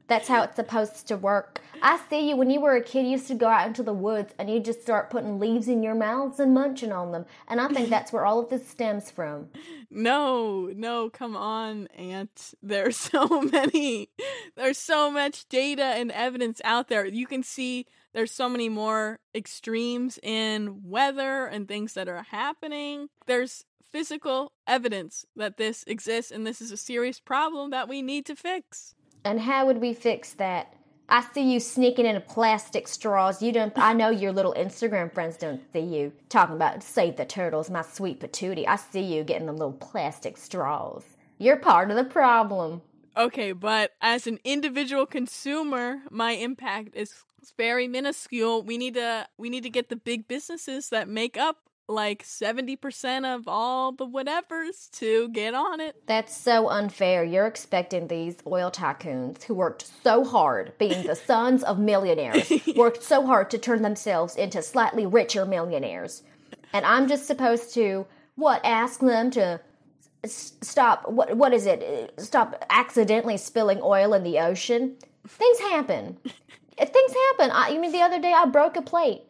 [0.10, 1.62] That's how it's supposed to work.
[1.82, 3.94] I see you when you were a kid, you used to go out into the
[3.94, 7.26] woods and you just start putting leaves in your mouths and munching on them.
[7.48, 9.50] And I think that's where all of this stems from.
[9.90, 12.54] No, no, come on, Aunt.
[12.62, 14.10] There's so many,
[14.58, 17.06] there's so much data and evidence out there.
[17.06, 23.10] You can see there's so many more extremes in weather and things that are happening.
[23.28, 28.26] There's physical evidence that this exists and this is a serious problem that we need
[28.26, 28.96] to fix.
[29.24, 30.74] And how would we fix that?
[31.12, 33.42] I see you sneaking in plastic straws.
[33.42, 33.74] You don't.
[33.76, 37.82] I know your little Instagram friends don't see you talking about save the turtles, my
[37.82, 38.68] sweet patootie.
[38.68, 41.04] I see you getting the little plastic straws.
[41.40, 42.82] You're part of the problem.
[43.18, 47.24] Okay, but as an individual consumer, my impact is
[47.58, 48.62] very minuscule.
[48.62, 51.58] We need to we need to get the big businesses that make up
[51.90, 55.96] like 70% of all the whatevers to get on it.
[56.06, 57.24] That's so unfair.
[57.24, 63.04] You're expecting these oil tycoons who worked so hard, being the sons of millionaires, worked
[63.04, 66.24] so hard to turn themselves into slightly richer millionaires.
[66.72, 69.60] And I'm just supposed to, what, ask them to
[70.24, 74.96] s- stop, what, what is it, stop accidentally spilling oil in the ocean?
[75.28, 76.18] Things happen.
[76.78, 77.52] Things happen.
[77.52, 79.24] I, you mean, the other day I broke a plate.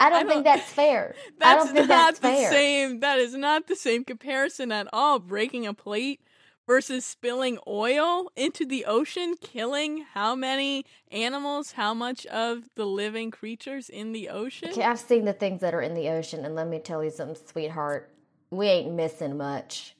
[0.00, 1.14] I don't, think don't- that's fair.
[1.18, 2.50] I That's don't think not that's the fair.
[2.50, 3.00] same.
[3.00, 5.18] That is not the same comparison at all.
[5.18, 6.20] Breaking a plate
[6.66, 13.30] versus spilling oil into the ocean, killing how many animals, how much of the living
[13.30, 14.70] creatures in the ocean?
[14.70, 17.10] Okay, I've seen the things that are in the ocean, and let me tell you
[17.10, 18.10] something, sweetheart.
[18.50, 19.94] We ain't missing much.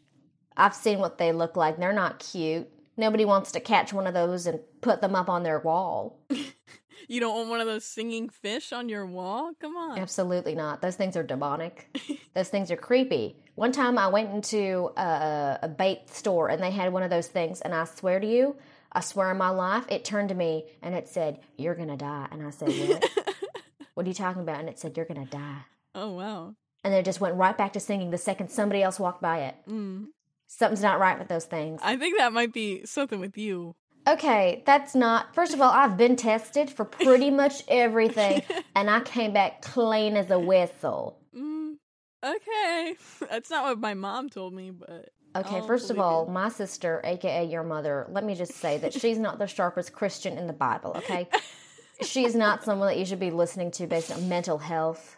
[0.56, 1.76] I've seen what they look like.
[1.78, 2.68] They're not cute.
[2.96, 6.20] Nobody wants to catch one of those and put them up on their wall.
[7.08, 9.52] You don't want one of those singing fish on your wall?
[9.60, 9.98] Come on.
[9.98, 10.80] Absolutely not.
[10.82, 11.96] Those things are demonic.
[12.34, 13.36] those things are creepy.
[13.54, 17.26] One time I went into a, a bait store and they had one of those
[17.26, 18.56] things, and I swear to you,
[18.92, 22.28] I swear on my life, it turned to me and it said, You're gonna die.
[22.30, 23.10] And I said, What?
[23.94, 24.60] what are you talking about?
[24.60, 25.62] And it said, You're gonna die.
[25.94, 26.54] oh, wow.
[26.84, 29.44] And then it just went right back to singing the second somebody else walked by
[29.44, 29.56] it.
[29.66, 30.08] Mm.
[30.46, 31.80] Something's not right with those things.
[31.82, 33.74] I think that might be something with you.
[34.06, 35.34] Okay, that's not.
[35.34, 38.42] First of all, I've been tested for pretty much everything,
[38.76, 41.18] and I came back clean as a whistle.
[41.34, 41.76] Mm,
[42.22, 42.96] okay.
[43.30, 45.10] That's not what my mom told me, but.
[45.36, 46.32] Okay, I'll first of all, you.
[46.32, 50.38] my sister, aka your mother, let me just say that she's not the sharpest Christian
[50.38, 51.28] in the Bible, okay?
[52.02, 55.16] she is not someone that you should be listening to based on mental health.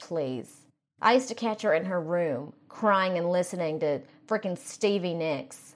[0.00, 0.54] Please.
[1.02, 5.74] I used to catch her in her room crying and listening to freaking Stevie Nicks.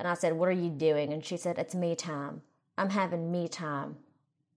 [0.00, 1.12] And I said, What are you doing?
[1.12, 2.40] And she said, It's me time.
[2.78, 3.96] I'm having me time.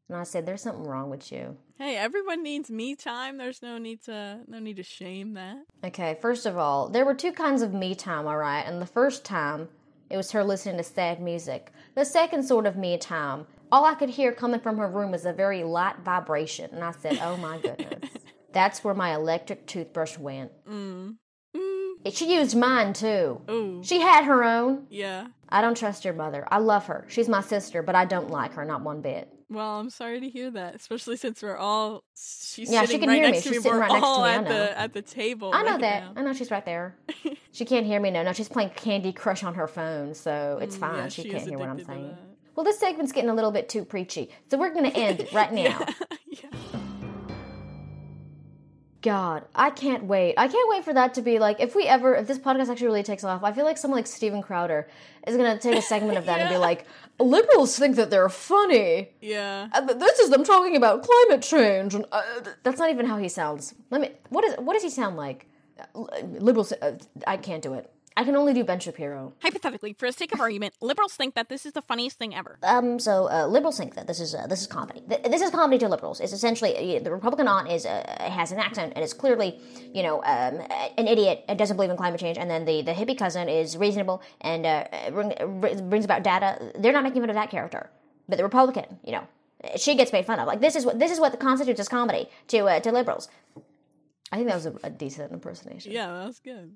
[0.07, 1.57] And I said, There's something wrong with you.
[1.77, 3.37] Hey, everyone needs me time.
[3.37, 5.57] There's no need to no need to shame that.
[5.83, 8.61] Okay, first of all, there were two kinds of me time, all right?
[8.65, 9.67] And the first time,
[10.09, 11.73] it was her listening to sad music.
[11.93, 15.25] The second sort of me time, all I could hear coming from her room was
[15.25, 16.69] a very light vibration.
[16.71, 18.11] And I said, Oh my goodness.
[18.53, 20.51] That's where my electric toothbrush went.
[20.65, 21.17] Mm.
[22.11, 23.41] She used mine too.
[23.49, 23.81] Ooh.
[23.83, 24.87] She had her own.
[24.89, 25.27] Yeah.
[25.49, 26.45] I don't trust your mother.
[26.51, 27.05] I love her.
[27.07, 29.29] She's my sister, but I don't like her, not one bit.
[29.49, 33.09] Well, I'm sorry to hear that, especially since we're all she's Yeah, she sitting can
[33.09, 33.31] right hear me.
[33.33, 33.63] next to She's me.
[33.63, 34.49] sitting We're right next to all me, I at know.
[34.49, 35.51] the at the table.
[35.53, 36.03] I know right that.
[36.03, 36.13] now.
[36.15, 36.95] I know she's right there.
[37.51, 40.75] she can't hear me No, No, she's playing Candy Crush on her phone, so it's
[40.75, 40.97] Mm, fine.
[40.97, 42.17] yeah, she, she can't hear what I'm saying.
[42.55, 45.53] Well, this segment's getting a little bit too preachy, so we're going to end right
[45.53, 45.85] now.
[46.27, 46.49] yeah.
[49.03, 50.35] God, I can't wait.
[50.37, 52.87] I can't wait for that to be like, if we ever, if this podcast actually
[52.87, 54.87] really takes off, I feel like someone like Steven Crowder
[55.27, 56.85] is going to take a segment of that and be like,
[57.19, 59.09] liberals think that they're funny.
[59.19, 59.67] Yeah.
[59.73, 63.17] Uh, This is them talking about climate change, and uh, th- that's not even how
[63.17, 63.75] he sounds.
[63.91, 64.11] Let me.
[64.29, 64.55] What is?
[64.55, 65.47] What does he sound like?
[65.93, 66.71] Uh, liberals.
[66.71, 66.97] Uh,
[67.27, 67.91] I can't do it.
[68.15, 69.33] I can only do Ben Shapiro.
[69.41, 72.57] Hypothetically, for the sake of argument, liberals think that this is the funniest thing ever.
[72.63, 72.99] Um.
[72.99, 75.01] So uh, liberals think that this is uh, this is comedy.
[75.09, 76.19] Th- This is comedy to liberals.
[76.19, 78.03] It's essentially uh, the Republican aunt is uh,
[78.39, 79.59] has an accent and is clearly
[79.93, 80.61] you know um,
[80.97, 83.77] an idiot and doesn't believe in climate change, and then the the hippie cousin is
[83.77, 85.31] reasonable and uh, bring,
[85.89, 86.71] brings about data.
[86.77, 87.89] They're not making fun of that character,
[88.29, 89.23] but the Republican, you know,
[89.75, 90.47] she gets made fun of.
[90.47, 93.27] Like this is what this is what constitutes as comedy to uh, to liberals.
[94.31, 95.91] I think that was a, a decent impersonation.
[95.91, 96.73] Yeah, that was good.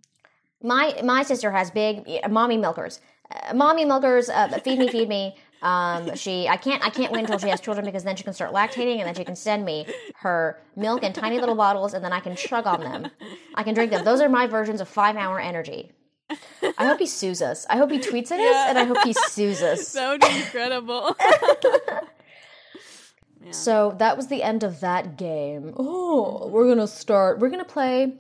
[0.62, 3.00] My my sister has big uh, mommy milkers.
[3.30, 5.36] Uh, mommy milkers, uh, feed me, feed me.
[5.62, 8.34] Um, she I can't I can't wait until she has children because then she can
[8.34, 9.86] start lactating and then she can send me
[10.18, 13.08] her milk in tiny little bottles and then I can chug on them.
[13.56, 14.06] I can drink them.
[14.06, 15.92] Those are my versions of five hour energy.
[16.78, 17.66] I hope he sues us.
[17.70, 19.94] I hope he tweets at us and I hope he sues us.
[19.94, 21.16] That would be incredible.
[23.52, 25.74] So that was the end of that game.
[25.78, 27.40] Oh, we're gonna start.
[27.40, 28.18] We're gonna play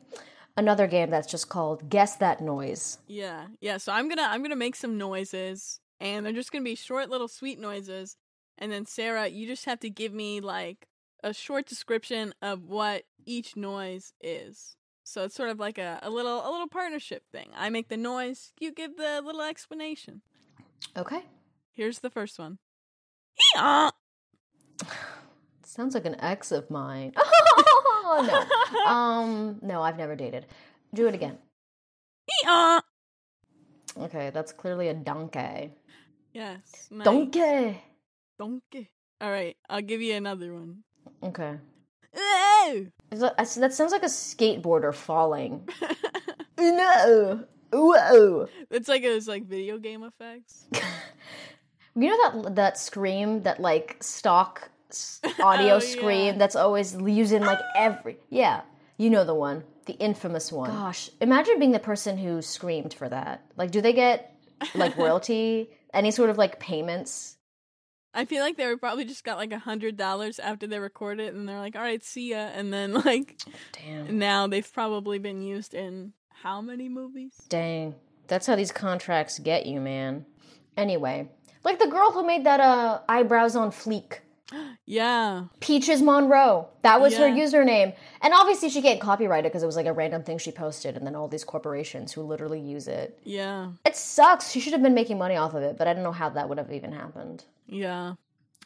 [0.57, 2.97] another game that's just called Guess That Noise.
[3.07, 3.77] yeah, yeah.
[3.77, 7.27] So I'm gonna I'm gonna make some noises, and they're just gonna be short, little,
[7.27, 8.17] sweet noises.
[8.57, 10.87] And then Sara, you just have to give me like
[11.23, 14.75] a short description of what each noise is.
[15.03, 17.49] So it's sort of like a, a little a little partnership thing.
[17.55, 20.21] I make the noise, you give the little explanation.
[20.97, 21.23] Okay.
[21.71, 22.57] Here's the first one.
[25.63, 27.13] Sounds like an ex of mine.
[28.21, 28.91] no.
[28.91, 30.45] Um, no, I've never dated.
[30.93, 31.37] Do it again.
[33.97, 35.71] Okay, that's clearly a donkey.
[36.33, 36.87] Yes.
[36.91, 37.05] nice.
[37.05, 37.81] Donkey.
[38.39, 38.91] Donkey.
[39.19, 40.83] All right, I'll give you another one.
[41.23, 41.55] Okay.
[42.15, 42.85] Oh!
[43.11, 45.67] That, I see- that sounds like a skateboarder falling.
[46.59, 47.43] no.
[47.73, 48.47] Whoa.
[48.71, 50.65] it's like those like video game effects.
[51.99, 54.69] You know that that scream, that like stock
[55.41, 56.37] audio Oh, scream yeah.
[56.37, 58.61] that's always used in like every yeah.
[58.97, 60.71] You know the one, the infamous one.
[60.71, 63.45] Gosh, imagine being the person who screamed for that.
[63.55, 64.33] Like, do they get
[64.73, 65.69] like royalty?
[65.93, 67.35] Any sort of like payments?
[68.13, 71.19] I feel like they were probably just got like a hundred dollars after they record
[71.19, 73.39] it, and they're like, "All right, see ya." And then like
[73.73, 74.17] Damn.
[74.17, 77.33] now they've probably been used in how many movies?
[77.49, 77.93] Dang.
[78.27, 80.25] That's how these contracts get you, man.
[80.75, 81.29] Anyway,
[81.63, 84.19] like the girl who made that uh eyebrows on fleek.
[84.85, 86.69] Yeah, Peaches Monroe.
[86.83, 87.93] That was her username.
[88.21, 90.95] And obviously she can't copyright it because it was like a random thing she posted
[90.95, 93.19] and then all these corporations who literally use it.
[93.23, 94.49] yeah, It sucks.
[94.51, 96.47] She should have been making money off of it, but I don't know how that
[96.47, 97.43] would have even happened.
[97.67, 98.13] yeah.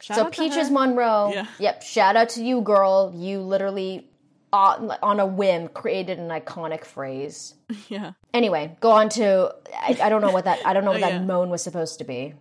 [0.01, 0.71] Shout so out to Peaches.
[0.71, 1.31] Monroe.
[1.31, 1.45] Yeah.
[1.59, 3.13] Yep, shout out to you girl.
[3.15, 4.07] You literally
[4.51, 7.53] on, on a whim created an iconic phrase.
[7.87, 10.93] yeah, Anyway, go on to I, I don't know what that I don't know oh,
[10.93, 11.21] what Oh, that yeah.
[11.25, 12.33] moan was supposed to be.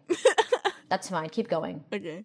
[0.89, 1.29] That's fine.
[1.29, 1.85] Keep going.
[1.93, 2.25] okay.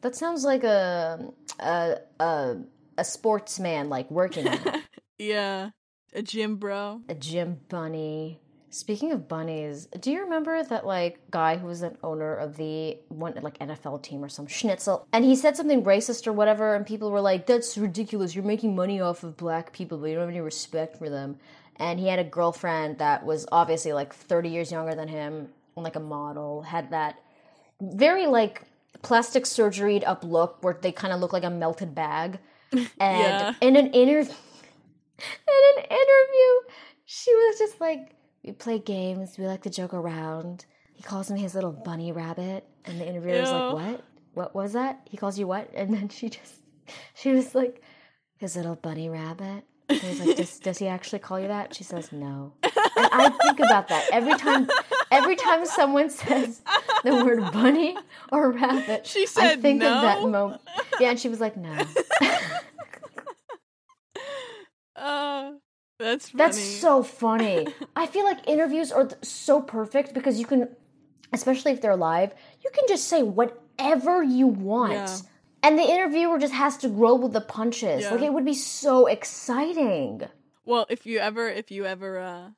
[0.00, 2.56] That sounds like a a a,
[2.98, 4.60] a sportsman like working out.
[5.16, 5.70] Yeah,
[6.12, 7.00] a gym bro.
[7.08, 8.40] a gym bunny.
[8.70, 12.98] Speaking of bunnies, do you remember that like guy who was an owner of the
[13.08, 15.06] one like NFL team or some schnitzel?
[15.12, 18.34] And he said something racist or whatever, and people were like, "That's ridiculous!
[18.34, 21.36] You're making money off of black people, but you don't have any respect for them."
[21.76, 25.84] And he had a girlfriend that was obviously like 30 years younger than him, and,
[25.84, 27.20] like a model, had that
[27.80, 28.62] very like
[29.02, 32.38] plastic surgeryed up look where they kind of look like a melted bag.
[32.98, 33.54] And Yeah.
[33.60, 34.32] in an interview,
[35.18, 36.50] in an interview,
[37.04, 39.36] she was just like, "We play games.
[39.38, 43.50] We like to joke around." He calls me his little bunny rabbit, and the interviewer's
[43.50, 43.56] Ew.
[43.58, 44.04] like, "What?
[44.32, 45.70] What was that?" He calls you what?
[45.74, 46.54] And then she just,
[47.14, 47.82] she was like,
[48.38, 51.84] "His little bunny rabbit." And he's like, does, "Does he actually call you that?" She
[51.84, 52.54] says, "No."
[52.96, 54.68] And I think about that every time.
[55.10, 56.60] Every time someone says
[57.04, 57.96] the word bunny
[58.32, 60.60] or rabbit, She I said think of that moment.
[60.98, 61.76] Yeah, and she was like, "No."
[64.96, 65.52] Uh,
[65.98, 66.38] that's funny.
[66.38, 67.66] That's so funny.
[67.96, 70.68] I feel like interviews are so perfect because you can,
[71.32, 72.32] especially if they're live,
[72.62, 74.92] you can just say whatever you want.
[74.92, 75.16] Yeah.
[75.62, 78.02] And the interviewer just has to roll with the punches.
[78.02, 78.10] Yeah.
[78.10, 80.22] Like it would be so exciting.
[80.64, 82.48] Well, if you ever, if you ever uh,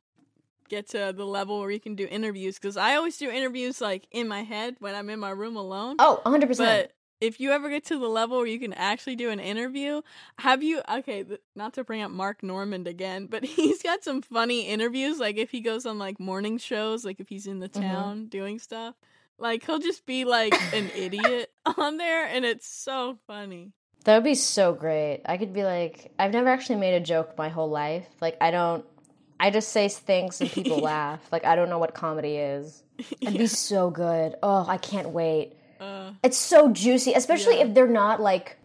[0.69, 4.07] get to the level where you can do interviews, because I always do interviews like
[4.11, 5.97] in my head when I'm in my room alone.
[5.99, 6.57] Oh, 100%.
[6.59, 10.03] But if you ever get to the level where you can actually do an interview,
[10.39, 10.83] have you?
[10.87, 15.19] Okay, th- not to bring up Mark Normand again, but he's got some funny interviews.
[15.19, 17.81] Like if he goes on like morning shows, like if he's in the Mhm.
[17.81, 18.95] town doing stuff,
[19.39, 23.73] like he'll just be like an idiot on there, and it's so funny.
[24.05, 25.23] that would be so great.
[25.27, 28.07] I could be like, I've never actually made a joke my whole life.
[28.21, 28.85] Like, I don't,
[29.39, 31.21] I just say things and people laugh.
[31.31, 32.83] Like, I don't know what comedy is.
[33.21, 34.35] It'd be so good.
[34.43, 35.53] Oh, I can't wait.
[35.81, 37.65] Uh, it's so juicy, especially Yeah.
[37.67, 38.57] if they're not like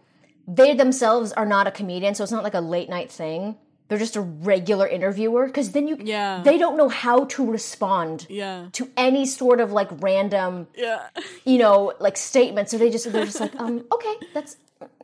[0.48, 3.56] they themselves are not a comedian, so it's not like a late night thing.
[3.88, 6.40] They're just a regular interviewer because then you Yeah.
[6.42, 11.08] they don't know how to respond yeah, to any sort of like random yeah,
[11.44, 12.70] you know like statement.
[12.70, 14.56] So they just they're just like um okay that's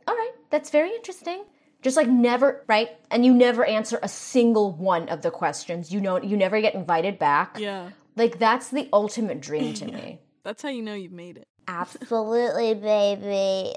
[0.07, 1.43] all right that's very interesting.
[1.81, 5.93] Just like never right, and you never answer a single one of the questions.
[5.93, 7.57] You know you never get invited back.
[7.59, 7.91] yeah.
[8.15, 10.19] Like that's the ultimate dream to me.
[10.43, 11.47] That's how you know you've made it.
[11.67, 13.75] Absolutely, baby.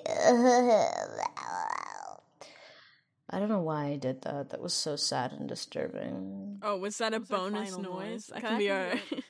[3.31, 4.51] I don't know why I did that.
[4.51, 6.59] That was so sad and disturbing.
[6.63, 8.11] Oh, was that a was bonus final noise?
[8.11, 8.27] noise.
[8.27, 8.95] That can I be can our.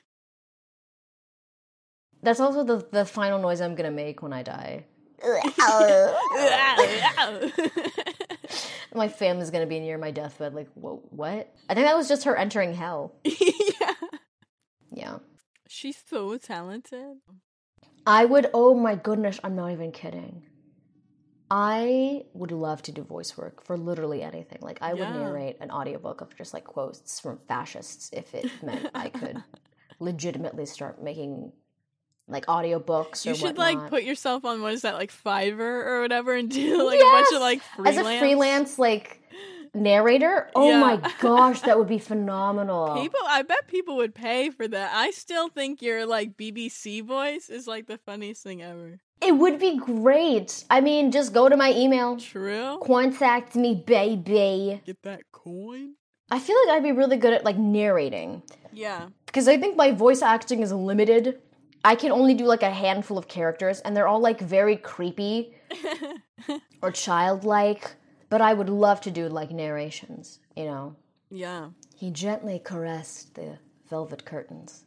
[2.23, 4.85] That's also the, the final noise I'm gonna make when I die.
[8.95, 11.53] My family's gonna be near my deathbed, like, whoa, what?
[11.69, 13.15] I think that was just her entering hell.
[13.23, 13.93] yeah.
[14.91, 15.17] Yeah.
[15.67, 17.17] She's so talented.
[18.05, 20.43] I would, oh my goodness, I'm not even kidding.
[21.49, 24.59] I would love to do voice work for literally anything.
[24.61, 25.19] Like, I would Yeah.
[25.19, 29.43] narrate an audiobook of just like quotes from fascists if it meant I could
[29.99, 31.51] legitimately start making
[32.33, 33.81] like audiobooks or You should whatnot.
[33.83, 37.03] like put yourself on what is that like Fiverr or whatever and do like a
[37.03, 37.97] bunch of like freelance.
[37.97, 39.19] as a freelance like
[39.73, 40.49] narrator.
[40.55, 40.79] Oh Yeah.
[40.79, 42.95] my gosh, that would be phenomenal.
[43.01, 44.91] People, I bet people would pay for that.
[44.93, 48.99] I still think your like BBC voice is like the funniest thing ever.
[49.21, 50.65] It would be great.
[50.69, 52.79] I mean, just go to my email, True.
[52.83, 54.81] contact me, baby.
[54.85, 55.93] Get that coin.
[56.29, 58.41] I feel like I'd be really good at like narrating
[58.73, 59.07] Yeah.
[59.25, 61.39] because I think my voice acting is limited.
[61.83, 65.53] I can only do like a handful of characters, and they're all like very creepy
[66.81, 67.91] or childlike.
[68.29, 70.95] But I would love to do like narrations, you know.
[71.29, 71.69] yeah.
[71.95, 73.59] He gently caressed the
[73.89, 74.83] velvet curtains.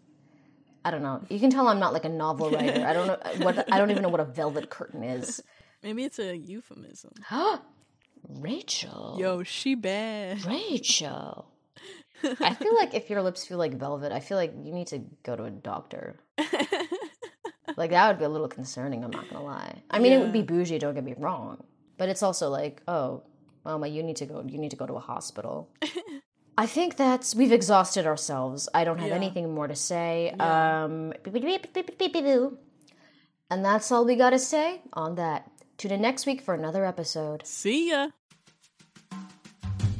[0.85, 1.23] I don't know.
[1.29, 2.85] You can tell I'm not like a novel writer.
[2.85, 5.43] I don't know what I don't even know what a velvet curtain is.
[5.83, 7.13] Maybe it's a euphemism.
[7.25, 7.59] Huh.
[8.29, 9.17] Rachel.
[9.19, 10.45] Yo, she bad.
[10.45, 11.49] Rachel.
[12.23, 15.01] I feel like if your lips feel like velvet, I feel like you need to
[15.23, 16.19] go to a doctor.
[17.77, 19.83] Like that would be a little concerning, I'm not gonna lie.
[19.91, 21.63] I mean it would be bougie, don't get me wrong.
[21.99, 23.23] But it's also like, oh,
[23.65, 25.69] mama, you need to go you need to go to a hospital.
[26.59, 28.67] I think that's we've exhausted ourselves.
[28.73, 29.15] I don't have Yeah.
[29.17, 30.33] anything more to say.
[30.37, 30.85] Yeah.
[30.85, 31.13] Um
[33.51, 35.51] and that's all we gotta say on that.
[35.77, 37.45] Tune in next week for another episode.
[37.45, 38.09] See ya.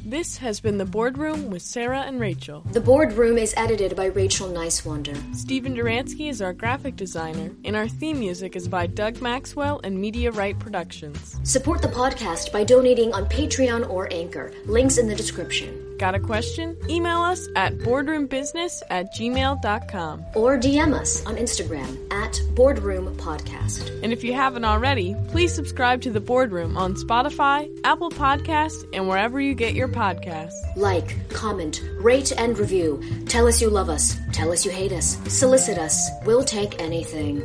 [0.07, 2.63] This has been The Boredroom with Sara and Rachel.
[2.71, 5.35] The boredroom is edited by Rachel Nicewander.
[5.35, 9.99] Stephen Duransky is our graphic designer, and our theme music is by Doug Maxwell and
[9.99, 11.37] Media Right Productions.
[11.43, 14.53] Support the podcast by donating on Patreon or Anchor.
[14.65, 15.86] Links in the description.
[15.97, 16.77] Got a question?
[16.89, 20.25] Email us at boredroombusiness at gmail.com.
[20.35, 24.03] Or DM us on Instagram at Boredroom Podcast.
[24.03, 29.07] And if you haven't already, please subscribe to The Boredroom on Spotify, Apple Podcasts, and
[29.07, 30.53] wherever you get your podcasts.
[30.75, 33.01] Like, comment, rate, and review.
[33.27, 34.17] Tell us you love us.
[34.33, 35.17] Tell us you hate us.
[35.27, 36.09] Solicit us.
[36.25, 37.41] We'll take anything.